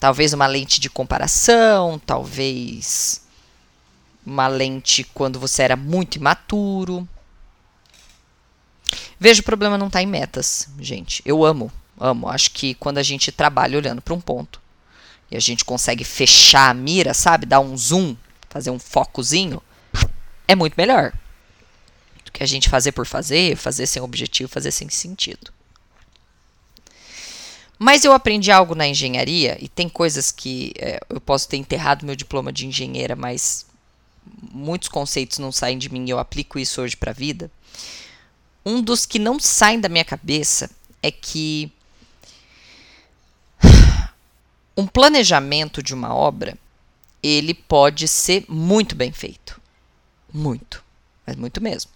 Talvez 0.00 0.32
uma 0.32 0.46
lente 0.46 0.80
de 0.80 0.88
comparação, 0.88 1.98
talvez 1.98 3.22
uma 4.24 4.48
lente 4.48 5.04
quando 5.04 5.38
você 5.38 5.62
era 5.62 5.76
muito 5.76 6.16
imaturo. 6.16 7.06
Vejo 9.18 9.40
o 9.40 9.44
problema 9.44 9.78
não 9.78 9.88
está 9.88 10.02
em 10.02 10.06
metas, 10.06 10.68
gente. 10.78 11.22
Eu 11.24 11.44
amo, 11.44 11.72
amo. 11.98 12.28
Acho 12.28 12.50
que 12.50 12.74
quando 12.74 12.98
a 12.98 13.02
gente 13.02 13.32
trabalha 13.32 13.78
olhando 13.78 14.02
para 14.02 14.14
um 14.14 14.20
ponto 14.20 14.60
e 15.30 15.36
a 15.36 15.40
gente 15.40 15.64
consegue 15.64 16.04
fechar 16.04 16.70
a 16.70 16.74
mira, 16.74 17.12
sabe? 17.14 17.46
Dar 17.46 17.60
um 17.60 17.76
zoom, 17.76 18.16
fazer 18.48 18.70
um 18.70 18.78
focozinho, 18.78 19.62
é 20.46 20.54
muito 20.54 20.74
melhor 20.76 21.12
do 22.24 22.32
que 22.32 22.42
a 22.42 22.46
gente 22.46 22.68
fazer 22.68 22.92
por 22.92 23.06
fazer, 23.06 23.56
fazer 23.56 23.86
sem 23.86 24.02
objetivo, 24.02 24.48
fazer 24.48 24.70
sem 24.70 24.88
sentido. 24.88 25.52
Mas 27.78 28.04
eu 28.04 28.12
aprendi 28.12 28.50
algo 28.50 28.74
na 28.74 28.88
engenharia, 28.88 29.58
e 29.60 29.68
tem 29.68 29.88
coisas 29.88 30.30
que 30.30 30.72
é, 30.78 30.98
eu 31.10 31.20
posso 31.20 31.46
ter 31.48 31.58
enterrado 31.58 32.06
meu 32.06 32.16
diploma 32.16 32.50
de 32.50 32.66
engenheira, 32.66 33.14
mas 33.14 33.66
muitos 34.50 34.88
conceitos 34.88 35.38
não 35.38 35.52
saem 35.52 35.76
de 35.76 35.92
mim 35.92 36.06
e 36.06 36.10
eu 36.10 36.18
aplico 36.18 36.58
isso 36.58 36.80
hoje 36.80 36.96
para 36.96 37.10
a 37.10 37.14
vida. 37.14 37.50
Um 38.66 38.82
dos 38.82 39.06
que 39.06 39.20
não 39.20 39.38
saem 39.38 39.78
da 39.78 39.88
minha 39.88 40.04
cabeça 40.04 40.68
é 41.00 41.08
que 41.08 41.70
um 44.76 44.88
planejamento 44.88 45.80
de 45.80 45.94
uma 45.94 46.12
obra, 46.12 46.58
ele 47.22 47.54
pode 47.54 48.08
ser 48.08 48.44
muito 48.48 48.96
bem 48.96 49.12
feito. 49.12 49.60
Muito, 50.34 50.82
mas 51.24 51.36
muito 51.36 51.62
mesmo. 51.62 51.92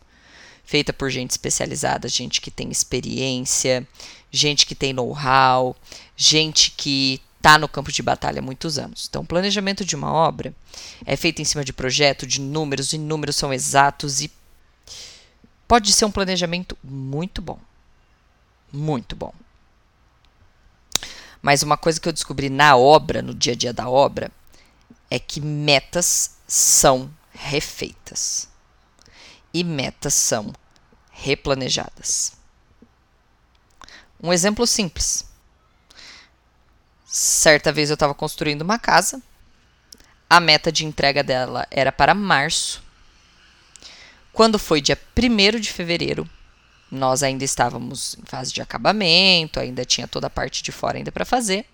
Feita 0.65 0.93
por 0.93 1.11
gente 1.11 1.33
especializada, 1.33 2.09
gente 2.09 2.41
que 2.41 2.53
tem 2.53 2.71
experiência, 2.71 3.85
gente 4.31 4.65
que 4.65 4.77
tem 4.77 4.93
know-how, 4.93 5.75
gente 6.17 6.71
que 6.71 7.21
está 7.37 7.59
no 7.59 7.67
campo 7.67 7.91
de 7.91 8.01
batalha 8.01 8.39
há 8.39 8.43
muitos 8.43 8.79
anos. 8.79 9.09
Então, 9.11 9.23
o 9.23 9.27
planejamento 9.27 9.85
de 9.85 9.97
uma 9.97 10.13
obra 10.13 10.55
é 11.05 11.17
feito 11.17 11.43
em 11.43 11.45
cima 11.45 11.65
de 11.65 11.73
projeto, 11.73 12.29
de 12.29 12.41
números, 12.41 12.93
e 12.93 12.99
números 12.99 13.35
são 13.35 13.53
exatos 13.53 14.21
e 14.21 14.31
pode 15.71 15.93
ser 15.93 16.05
um 16.05 16.11
planejamento 16.11 16.77
muito 16.83 17.41
bom. 17.41 17.57
Muito 18.73 19.15
bom. 19.15 19.33
Mas 21.41 21.63
uma 21.63 21.77
coisa 21.77 22.01
que 22.01 22.09
eu 22.09 22.13
descobri 22.13 22.51
na 22.51 22.77
obra, 22.77 23.23
no 23.23 23.33
dia 23.33 23.53
a 23.53 23.57
dia 23.57 23.73
da 23.73 23.89
obra, 23.89 24.33
é 25.09 25.17
que 25.21 25.41
metas 25.41 26.39
são 26.45 27.09
refeitas. 27.31 28.49
E 29.55 29.63
metas 29.63 30.13
são 30.13 30.53
replanejadas. 31.13 32.33
Um 34.21 34.33
exemplo 34.33 34.67
simples. 34.67 35.25
Certa 37.07 37.71
vez 37.71 37.91
eu 37.91 37.95
estava 37.95 38.13
construindo 38.13 38.63
uma 38.63 38.77
casa. 38.77 39.23
A 40.29 40.41
meta 40.41 40.73
de 40.73 40.85
entrega 40.85 41.23
dela 41.23 41.65
era 41.71 41.93
para 41.93 42.13
março 42.13 42.83
quando 44.33 44.59
foi 44.59 44.81
dia 44.81 44.99
1 45.16 45.61
de 45.61 45.73
fevereiro, 45.73 46.29
nós 46.90 47.23
ainda 47.23 47.45
estávamos 47.45 48.16
em 48.19 48.25
fase 48.25 48.53
de 48.53 48.61
acabamento, 48.61 49.61
ainda 49.61 49.85
tinha 49.85 50.09
toda 50.09 50.27
a 50.27 50.31
parte 50.31 50.62
de 50.62 50.73
fora 50.73 50.99
ainda 50.99 51.12
para 51.12 51.25
fazer. 51.25 51.64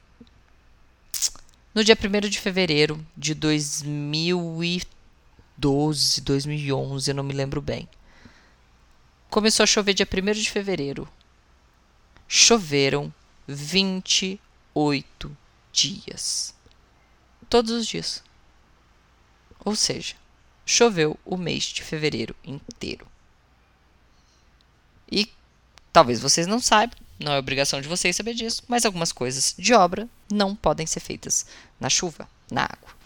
No 1.75 1.83
dia 1.85 1.97
1 1.97 2.29
de 2.29 2.41
fevereiro 2.41 3.05
de 3.17 3.35
2012, 3.35 6.21
2011, 6.23 7.11
eu 7.11 7.15
não 7.15 7.25
me 7.25 7.35
lembro 7.35 7.61
bem. 7.61 7.89
Começou 9.29 9.65
a 9.65 9.67
chover 9.67 9.95
dia 9.95 10.07
1 10.07 10.33
de 10.33 10.51
fevereiro. 10.51 11.09
Choveram 12.29 13.13
28 13.47 15.37
dias. 15.73 16.55
Todos 17.49 17.71
os 17.71 17.87
dias. 17.87 18.23
Ou 19.65 19.77
seja, 19.77 20.17
choveu 20.67 21.17
o 21.25 21.37
mês 21.37 21.65
de 21.65 21.83
fevereiro 21.83 22.35
inteiro. 22.45 23.07
E 25.11 25.31
talvez 25.93 26.21
vocês 26.21 26.49
não 26.49 26.61
saibam, 26.61 26.99
não 27.19 27.33
é 27.33 27.39
obrigação 27.39 27.81
de 27.81 27.89
vocês 27.89 28.17
saber 28.17 28.35
disso, 28.35 28.63
mas 28.67 28.85
algumas 28.85 29.13
coisas 29.13 29.55
de 29.57 29.73
obra 29.73 30.09
não 30.31 30.57
podem 30.57 30.87
ser 30.87 31.01
feitas 31.01 31.47
na 31.79 31.89
chuva, 31.89 32.29
na 32.51 32.65
água. 32.65 32.97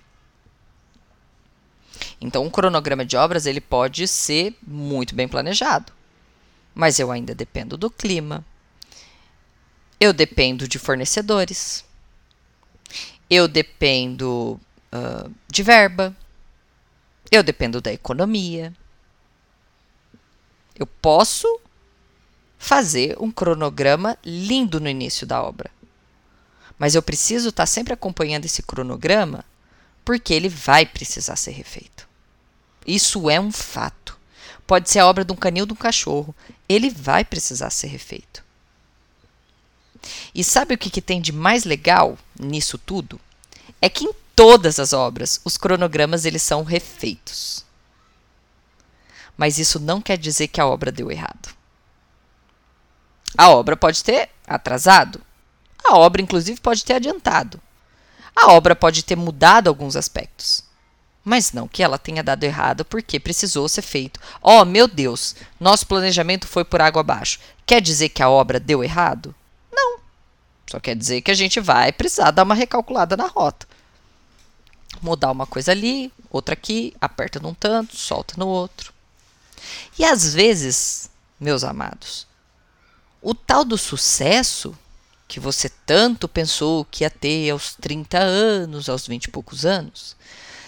Então, 2.18 2.44
um 2.44 2.50
cronograma 2.50 3.04
de 3.04 3.16
obras 3.16 3.44
ele 3.44 3.60
pode 3.60 4.08
ser 4.08 4.56
muito 4.66 5.14
bem 5.14 5.28
planejado, 5.28 5.92
mas 6.74 6.98
eu 6.98 7.10
ainda 7.10 7.34
dependo 7.34 7.76
do 7.76 7.90
clima, 7.90 8.44
eu 9.98 10.12
dependo 10.12 10.66
de 10.66 10.78
fornecedores, 10.78 11.84
eu 13.28 13.46
dependo 13.46 14.58
uh, 14.92 15.30
de 15.46 15.62
verba, 15.62 16.16
eu 17.30 17.42
dependo 17.42 17.80
da 17.80 17.92
economia. 17.92 18.74
Eu 20.74 20.86
posso 20.86 21.60
fazer 22.58 23.16
um 23.20 23.30
cronograma 23.30 24.18
lindo 24.24 24.80
no 24.80 24.88
início 24.88 25.26
da 25.26 25.42
obra. 25.42 25.70
Mas 26.78 26.94
eu 26.94 27.02
preciso 27.02 27.50
estar 27.50 27.66
sempre 27.66 27.92
acompanhando 27.92 28.46
esse 28.46 28.62
cronograma 28.62 29.44
porque 30.04 30.32
ele 30.32 30.48
vai 30.48 30.84
precisar 30.86 31.36
ser 31.36 31.52
refeito. 31.52 32.08
Isso 32.86 33.28
é 33.30 33.38
um 33.38 33.52
fato. 33.52 34.18
Pode 34.66 34.88
ser 34.90 35.00
a 35.00 35.06
obra 35.06 35.24
de 35.24 35.32
um 35.32 35.36
canil 35.36 35.66
de 35.66 35.72
um 35.72 35.76
cachorro. 35.76 36.34
Ele 36.68 36.90
vai 36.90 37.24
precisar 37.24 37.70
ser 37.70 37.88
refeito. 37.88 38.44
E 40.34 40.42
sabe 40.42 40.74
o 40.74 40.78
que, 40.78 40.88
que 40.88 41.02
tem 41.02 41.20
de 41.20 41.32
mais 41.32 41.64
legal 41.64 42.18
nisso 42.38 42.78
tudo? 42.78 43.20
É 43.80 43.88
que 43.88 44.04
em 44.04 44.12
todas 44.40 44.78
as 44.78 44.94
obras, 44.94 45.38
os 45.44 45.58
cronogramas 45.58 46.24
eles 46.24 46.42
são 46.42 46.64
refeitos. 46.64 47.62
Mas 49.36 49.58
isso 49.58 49.78
não 49.78 50.00
quer 50.00 50.16
dizer 50.16 50.48
que 50.48 50.58
a 50.58 50.66
obra 50.66 50.90
deu 50.90 51.10
errado. 51.10 51.54
A 53.36 53.50
obra 53.50 53.76
pode 53.76 54.02
ter 54.02 54.30
atrasado. 54.46 55.20
A 55.84 55.98
obra, 55.98 56.22
inclusive, 56.22 56.58
pode 56.58 56.86
ter 56.86 56.94
adiantado. 56.94 57.60
A 58.34 58.52
obra 58.52 58.74
pode 58.74 59.04
ter 59.04 59.14
mudado 59.14 59.68
alguns 59.68 59.94
aspectos. 59.94 60.64
Mas 61.22 61.52
não 61.52 61.68
que 61.68 61.82
ela 61.82 61.98
tenha 61.98 62.22
dado 62.22 62.44
errado 62.44 62.82
porque 62.82 63.20
precisou 63.20 63.68
ser 63.68 63.82
feito. 63.82 64.18
Oh, 64.40 64.64
meu 64.64 64.88
Deus, 64.88 65.36
nosso 65.60 65.86
planejamento 65.86 66.48
foi 66.48 66.64
por 66.64 66.80
água 66.80 67.00
abaixo. 67.00 67.40
Quer 67.66 67.82
dizer 67.82 68.08
que 68.08 68.22
a 68.22 68.30
obra 68.30 68.58
deu 68.58 68.82
errado? 68.82 69.34
Não. 69.70 70.00
Só 70.66 70.80
quer 70.80 70.96
dizer 70.96 71.20
que 71.20 71.30
a 71.30 71.34
gente 71.34 71.60
vai 71.60 71.92
precisar 71.92 72.30
dar 72.30 72.44
uma 72.44 72.54
recalculada 72.54 73.18
na 73.18 73.26
rota. 73.26 73.68
Mudar 75.00 75.30
uma 75.30 75.46
coisa 75.46 75.72
ali, 75.72 76.12
outra 76.30 76.54
aqui, 76.54 76.94
aperta 77.00 77.40
num 77.40 77.54
tanto, 77.54 77.96
solta 77.96 78.34
no 78.36 78.46
outro. 78.46 78.92
E 79.98 80.04
às 80.04 80.34
vezes, 80.34 81.10
meus 81.38 81.64
amados, 81.64 82.26
o 83.22 83.34
tal 83.34 83.64
do 83.64 83.76
sucesso 83.76 84.76
que 85.28 85.38
você 85.38 85.68
tanto 85.68 86.26
pensou 86.28 86.84
que 86.84 87.04
ia 87.04 87.10
ter 87.10 87.50
aos 87.50 87.74
30 87.74 88.18
anos, 88.18 88.88
aos 88.88 89.06
20 89.06 89.26
e 89.26 89.30
poucos 89.30 89.64
anos, 89.64 90.16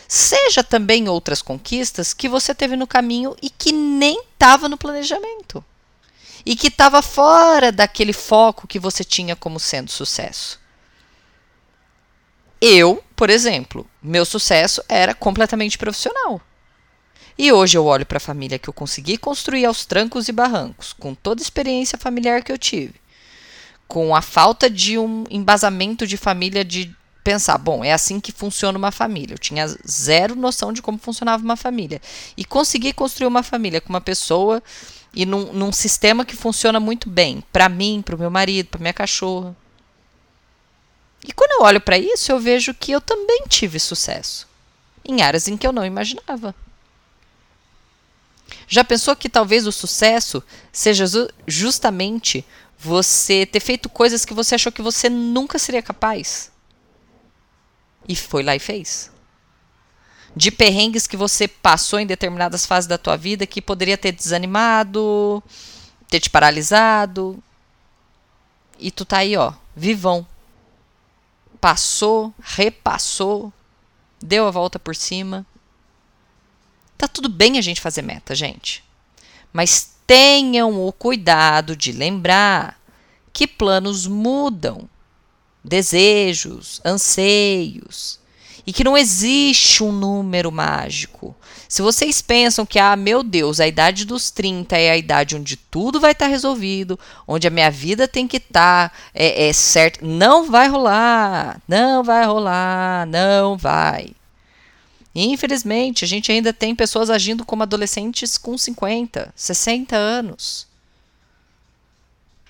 seja 0.07 0.63
também 0.63 1.09
outras 1.09 1.43
conquistas 1.43 2.15
que 2.15 2.29
você 2.29 2.55
teve 2.55 2.77
no 2.77 2.87
caminho 2.87 3.35
e 3.43 3.51
que 3.51 3.73
nem 3.73 4.21
estava 4.21 4.69
no 4.69 4.77
planejamento. 4.77 5.65
E 6.45 6.55
que 6.55 6.69
estava 6.69 7.03
fora 7.03 7.73
daquele 7.73 8.13
foco 8.13 8.67
que 8.67 8.79
você 8.79 9.03
tinha 9.03 9.35
como 9.35 9.59
sendo 9.59 9.91
sucesso. 9.91 10.61
Eu, 12.61 13.03
por 13.17 13.31
exemplo, 13.31 13.89
meu 14.03 14.25
sucesso 14.25 14.83
era 14.89 15.15
completamente 15.15 15.79
profissional. 15.79 16.41
E 17.39 17.51
hoje 17.53 17.79
eu 17.79 17.85
olho 17.87 18.05
para 18.05 18.19
a 18.19 18.21
família 18.21 18.59
que 18.59 18.69
eu 18.69 18.75
consegui 18.75 19.17
construir 19.17 19.65
aos 19.65 19.87
trancos 19.87 20.29
e 20.29 20.33
barrancos, 20.33 20.93
com 20.93 21.15
toda 21.15 21.41
a 21.41 21.45
experiência 21.45 21.97
familiar 21.97 22.43
que 22.43 22.53
eu 22.53 22.59
tive, 22.59 22.95
com 23.89 24.15
a 24.15 24.21
falta 24.21 24.69
de 24.69 24.99
um 24.99 25.25
embasamento 25.31 26.07
de 26.07 26.17
família 26.17 26.65
de 26.65 26.95
pensar, 27.23 27.57
bom, 27.57 27.85
é 27.85 27.93
assim 27.93 28.21
que 28.21 28.33
funciona 28.33 28.77
uma 28.77 28.91
família. 28.91 29.35
Eu 29.35 29.39
tinha 29.39 29.67
zero 29.89 30.35
noção 30.35 30.73
de 30.73 30.83
como 30.83 30.99
funcionava 30.99 31.43
uma 31.43 31.57
família. 31.57 32.01
E 32.37 32.45
consegui 32.45 32.93
construir 32.93 33.29
uma 33.29 33.43
família 33.43 33.81
com 33.81 33.91
uma 33.91 34.01
pessoa 34.01 34.63
e 35.15 35.25
num, 35.25 35.53
num 35.53 35.73
sistema 35.73 36.25
que 36.25 36.37
funciona 36.37 36.81
muito 36.81 37.09
bem. 37.09 37.43
Para 37.53 37.69
mim, 37.69 38.03
para 38.05 38.17
o 38.17 38.19
meu 38.19 38.31
marido, 38.31 38.69
para 38.69 38.81
minha 38.81 38.93
cachorra. 38.93 39.57
E 41.27 41.33
quando 41.33 41.53
eu 41.53 41.63
olho 41.67 41.81
para 41.81 41.99
isso, 41.99 42.33
eu 42.33 42.39
vejo 42.39 42.75
que 42.75 42.93
eu 42.93 43.01
também 43.01 43.45
tive 43.49 43.79
sucesso. 43.79 44.49
Em 45.05 45.23
áreas 45.23 45.49
em 45.49 45.57
que 45.57 45.67
eu 45.67 45.73
não 45.73 45.85
imaginava. 45.85 46.55
Já 48.67 48.85
pensou 48.85 49.15
que 49.15 49.29
talvez 49.29 49.67
o 49.67 49.73
sucesso 49.73 50.43
seja 50.73 51.05
justamente 51.47 52.45
você 52.79 53.47
ter 53.47 53.61
feito 53.61 53.89
coisas 53.89 54.25
que 54.25 54.35
você 54.35 54.57
achou 54.57 54.73
que 54.73 54.83
você 54.83 55.09
nunca 55.09 55.59
seria 55.59 55.83
capaz? 55.83 56.51
E 58.09 58.17
foi 58.17 58.43
lá 58.43 58.57
e 58.57 58.59
fez. 58.59 59.11
De 60.35 60.51
perrengues 60.51 61.07
que 61.07 61.17
você 61.17 61.47
passou 61.47 62.01
em 62.01 62.07
determinadas 62.07 62.67
fases 62.67 62.89
da 62.89 62.99
tua 62.99 63.17
vida 63.17 63.47
que 63.47 63.63
poderia 63.63 63.99
ter 63.99 64.13
desanimado, 64.13 65.43
ter 66.09 66.19
te 66.19 66.31
paralisado. 66.31 67.43
E 68.79 68.91
tu 68.91 69.05
tá 69.05 69.19
aí, 69.19 69.37
ó, 69.37 69.53
vivão. 69.77 70.27
Passou, 71.63 72.35
repassou, 72.41 73.53
deu 74.21 74.49
a 74.49 74.51
volta 74.51 74.81
por 74.81 74.97
cima. 74.97 75.47
Tá 76.99 77.07
tudo 77.07 77.29
bem 77.29 77.57
a 77.57 77.61
gente 77.61 77.81
fazer 77.81 78.03
meta, 78.03 78.35
gente. 78.35 78.83
Mas 79.53 79.95
tenham 80.05 80.85
o 80.85 80.93
cuidado 80.93 81.77
de 81.77 81.93
lembrar 81.93 82.81
que 83.33 83.47
planos 83.47 84.09
mudam 84.09 84.91
desejos, 85.63 86.81
anseios, 86.85 88.19
e 88.67 88.73
que 88.73 88.85
não 88.85 88.97
existe 88.97 89.83
um 89.83 89.93
número 89.93 90.53
mágico. 90.53 91.35
Se 91.69 91.83
vocês 91.83 92.21
pensam 92.21 92.67
que, 92.67 92.79
ah, 92.79 92.95
meu 92.95 93.23
Deus, 93.23 93.59
a 93.59 93.67
idade 93.67 94.05
dos 94.05 94.31
30 94.31 94.77
é 94.77 94.91
a 94.91 94.97
idade 94.97 95.37
onde 95.37 95.57
tudo 95.57 95.99
vai 95.99 96.13
estar 96.13 96.27
tá 96.27 96.31
resolvido, 96.31 96.99
onde 97.27 97.47
a 97.47 97.51
minha 97.51 97.71
vida 97.71 98.07
tem 98.07 98.29
que 98.29 98.37
estar 98.37 98.91
tá, 98.91 98.97
é, 99.15 99.49
é 99.49 99.53
certo, 99.53 100.05
não 100.05 100.51
vai 100.51 100.69
rolar, 100.69 101.61
não 101.67 102.05
vai 102.05 102.27
rolar, 102.27 103.07
não 103.07 103.57
vai. 103.57 104.11
Infelizmente, 105.15 106.05
a 106.05 106.09
gente 106.09 106.31
ainda 106.31 106.53
tem 106.53 106.75
pessoas 106.75 107.11
agindo 107.11 107.45
como 107.45 107.63
adolescentes 107.63 108.39
com 108.39 108.57
50, 108.57 109.33
60 109.35 109.97
anos. 109.97 110.67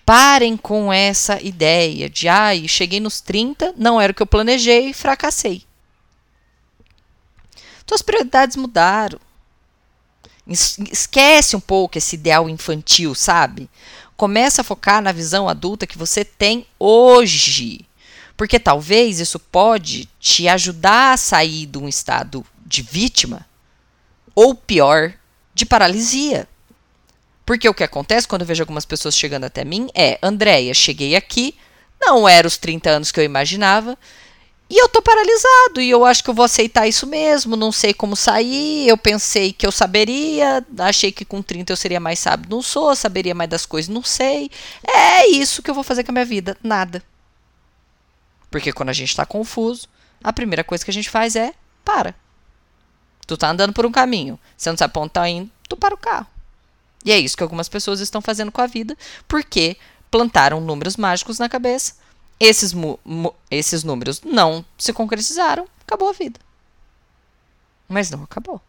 Parem 0.04 0.56
com 0.56 0.92
essa 0.92 1.40
ideia 1.40 2.10
de, 2.10 2.28
ai, 2.28 2.62
ah, 2.64 2.68
cheguei 2.68 3.00
nos 3.00 3.20
30, 3.20 3.74
não 3.76 4.00
era 4.00 4.12
o 4.12 4.14
que 4.14 4.22
eu 4.22 4.26
planejei 4.26 4.92
fracassei. 4.92 5.62
Suas 7.86 8.02
prioridades 8.02 8.56
mudaram. 8.56 9.18
Esquece 10.46 11.54
um 11.54 11.60
pouco 11.60 11.98
esse 11.98 12.16
ideal 12.16 12.48
infantil, 12.48 13.14
sabe? 13.14 13.70
Começa 14.16 14.60
a 14.60 14.64
focar 14.64 15.00
na 15.00 15.12
visão 15.12 15.48
adulta 15.48 15.86
que 15.86 15.98
você 15.98 16.24
tem 16.24 16.66
hoje. 16.78 17.86
Porque 18.36 18.58
talvez 18.58 19.20
isso 19.20 19.38
pode 19.38 20.08
te 20.18 20.48
ajudar 20.48 21.12
a 21.12 21.16
sair 21.16 21.66
de 21.66 21.78
um 21.78 21.88
estado 21.88 22.44
de 22.66 22.82
vítima 22.82 23.46
ou 24.34 24.54
pior, 24.54 25.12
de 25.54 25.66
paralisia. 25.66 26.48
Porque 27.44 27.68
o 27.68 27.74
que 27.74 27.84
acontece 27.84 28.26
quando 28.26 28.42
eu 28.42 28.46
vejo 28.46 28.62
algumas 28.62 28.84
pessoas 28.84 29.16
chegando 29.16 29.44
até 29.44 29.64
mim 29.64 29.88
é: 29.94 30.18
Andréia, 30.22 30.72
cheguei 30.72 31.14
aqui, 31.14 31.54
não 32.00 32.28
era 32.28 32.46
os 32.46 32.56
30 32.56 32.90
anos 32.90 33.12
que 33.12 33.20
eu 33.20 33.24
imaginava, 33.24 33.98
e 34.74 34.82
eu 34.82 34.88
tô 34.88 35.02
paralisado, 35.02 35.82
e 35.82 35.90
eu 35.90 36.02
acho 36.02 36.24
que 36.24 36.30
eu 36.30 36.34
vou 36.34 36.46
aceitar 36.46 36.88
isso 36.88 37.06
mesmo, 37.06 37.56
não 37.56 37.70
sei 37.70 37.92
como 37.92 38.16
sair, 38.16 38.88
eu 38.88 38.96
pensei 38.96 39.52
que 39.52 39.66
eu 39.66 39.70
saberia, 39.70 40.64
achei 40.78 41.12
que 41.12 41.26
com 41.26 41.42
30 41.42 41.70
eu 41.70 41.76
seria 41.76 42.00
mais 42.00 42.18
sábio, 42.18 42.48
não 42.48 42.62
sou, 42.62 42.96
saberia 42.96 43.34
mais 43.34 43.50
das 43.50 43.66
coisas, 43.66 43.90
não 43.90 44.02
sei. 44.02 44.50
É 44.82 45.28
isso 45.28 45.62
que 45.62 45.68
eu 45.68 45.74
vou 45.74 45.84
fazer 45.84 46.04
com 46.04 46.10
a 46.10 46.14
minha 46.14 46.24
vida, 46.24 46.56
nada. 46.62 47.04
Porque 48.50 48.72
quando 48.72 48.88
a 48.88 48.94
gente 48.94 49.14
tá 49.14 49.26
confuso, 49.26 49.86
a 50.24 50.32
primeira 50.32 50.64
coisa 50.64 50.82
que 50.82 50.90
a 50.90 50.94
gente 50.94 51.10
faz 51.10 51.36
é 51.36 51.52
para. 51.84 52.14
Tu 53.26 53.36
tá 53.36 53.50
andando 53.50 53.74
por 53.74 53.84
um 53.84 53.92
caminho, 53.92 54.40
você 54.56 54.70
não 54.70 54.78
sabe 54.78 54.94
onde 54.96 55.10
tá 55.10 55.28
indo, 55.28 55.50
tu 55.68 55.76
para 55.76 55.94
o 55.94 55.98
carro. 55.98 56.26
E 57.04 57.12
é 57.12 57.18
isso 57.18 57.36
que 57.36 57.42
algumas 57.42 57.68
pessoas 57.68 58.00
estão 58.00 58.22
fazendo 58.22 58.50
com 58.50 58.62
a 58.62 58.66
vida, 58.66 58.96
porque 59.28 59.76
plantaram 60.10 60.62
números 60.62 60.96
mágicos 60.96 61.38
na 61.38 61.46
cabeça. 61.46 62.00
Esses, 62.38 62.74
esses 63.50 63.84
números 63.84 64.20
não 64.22 64.64
se 64.76 64.92
concretizaram, 64.92 65.66
acabou 65.86 66.08
a 66.08 66.12
vida. 66.12 66.40
Mas 67.88 68.10
não 68.10 68.22
acabou. 68.22 68.60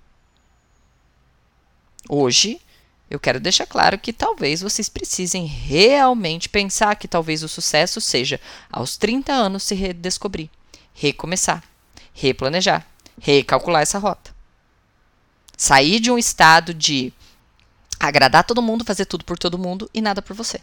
Hoje, 2.10 2.62
eu 3.10 3.19
quero 3.19 3.39
deixar 3.39 3.65
claro 3.65 3.97
que 3.97 4.12
talvez 4.12 4.62
vocês 4.62 4.89
precisem 4.89 5.45
realmente 5.45 6.49
pensar 6.49 6.95
que 6.95 7.08
talvez 7.08 7.43
o 7.43 7.47
sucesso 7.47 8.02
seja, 8.02 8.39
aos 8.71 8.97
30 8.97 9.32
anos, 9.32 9.63
se 9.63 9.76
redescobrir, 9.76 10.49
recomeçar, 10.93 11.63
replanejar, 12.13 12.88
recalcular 13.19 13.82
essa 13.82 13.99
rota. 13.99 14.34
Sair 15.56 15.99
de 15.99 16.12
um 16.12 16.17
estado 16.17 16.73
de 16.73 17.13
agradar 17.99 18.43
todo 18.43 18.62
mundo, 18.62 18.84
fazer 18.84 19.06
tudo 19.06 19.23
por 19.23 19.38
todo 19.38 19.58
mundo 19.58 19.89
e 19.93 20.02
nada 20.02 20.21
por 20.21 20.36
você. 20.36 20.60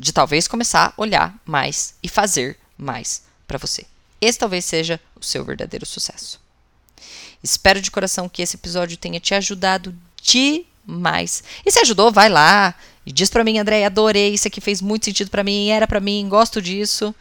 De 0.00 0.12
talvez 0.14 0.48
começar 0.48 0.88
a 0.88 0.94
olhar 0.96 1.38
mais 1.44 1.94
e 2.02 2.08
fazer 2.08 2.58
mais 2.78 3.22
para 3.46 3.58
você. 3.58 3.84
Esse 4.18 4.38
talvez 4.38 4.64
seja 4.64 4.98
o 5.14 5.22
seu 5.22 5.44
verdadeiro 5.44 5.84
sucesso. 5.84 6.40
Espero 7.42 7.82
de 7.82 7.90
coração 7.90 8.28
que 8.28 8.40
esse 8.40 8.56
episódio 8.56 8.96
tenha 8.96 9.20
te 9.20 9.34
ajudado 9.34 9.94
demais. 10.22 11.44
E 11.64 11.70
se 11.70 11.78
ajudou, 11.80 12.10
vai 12.10 12.30
lá 12.30 12.74
e 13.04 13.12
diz 13.12 13.28
para 13.28 13.44
mim, 13.44 13.58
André, 13.58 13.84
adorei, 13.84 14.32
isso 14.32 14.48
aqui 14.48 14.60
fez 14.60 14.80
muito 14.80 15.04
sentido 15.04 15.30
para 15.30 15.44
mim, 15.44 15.68
era 15.68 15.86
para 15.86 16.00
mim, 16.00 16.26
gosto 16.28 16.62
disso. 16.62 17.14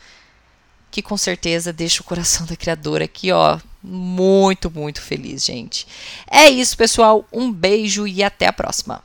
Que 0.89 1.01
com 1.01 1.17
certeza 1.17 1.73
deixa 1.73 2.01
o 2.01 2.05
coração 2.05 2.45
da 2.45 2.55
criadora 2.55 3.05
aqui, 3.05 3.31
ó, 3.31 3.59
muito, 3.83 4.71
muito 4.71 5.01
feliz, 5.01 5.45
gente. 5.45 5.85
É 6.29 6.49
isso, 6.49 6.77
pessoal. 6.77 7.27
Um 7.31 7.51
beijo 7.51 8.07
e 8.07 8.23
até 8.23 8.47
a 8.47 8.53
próxima. 8.53 9.03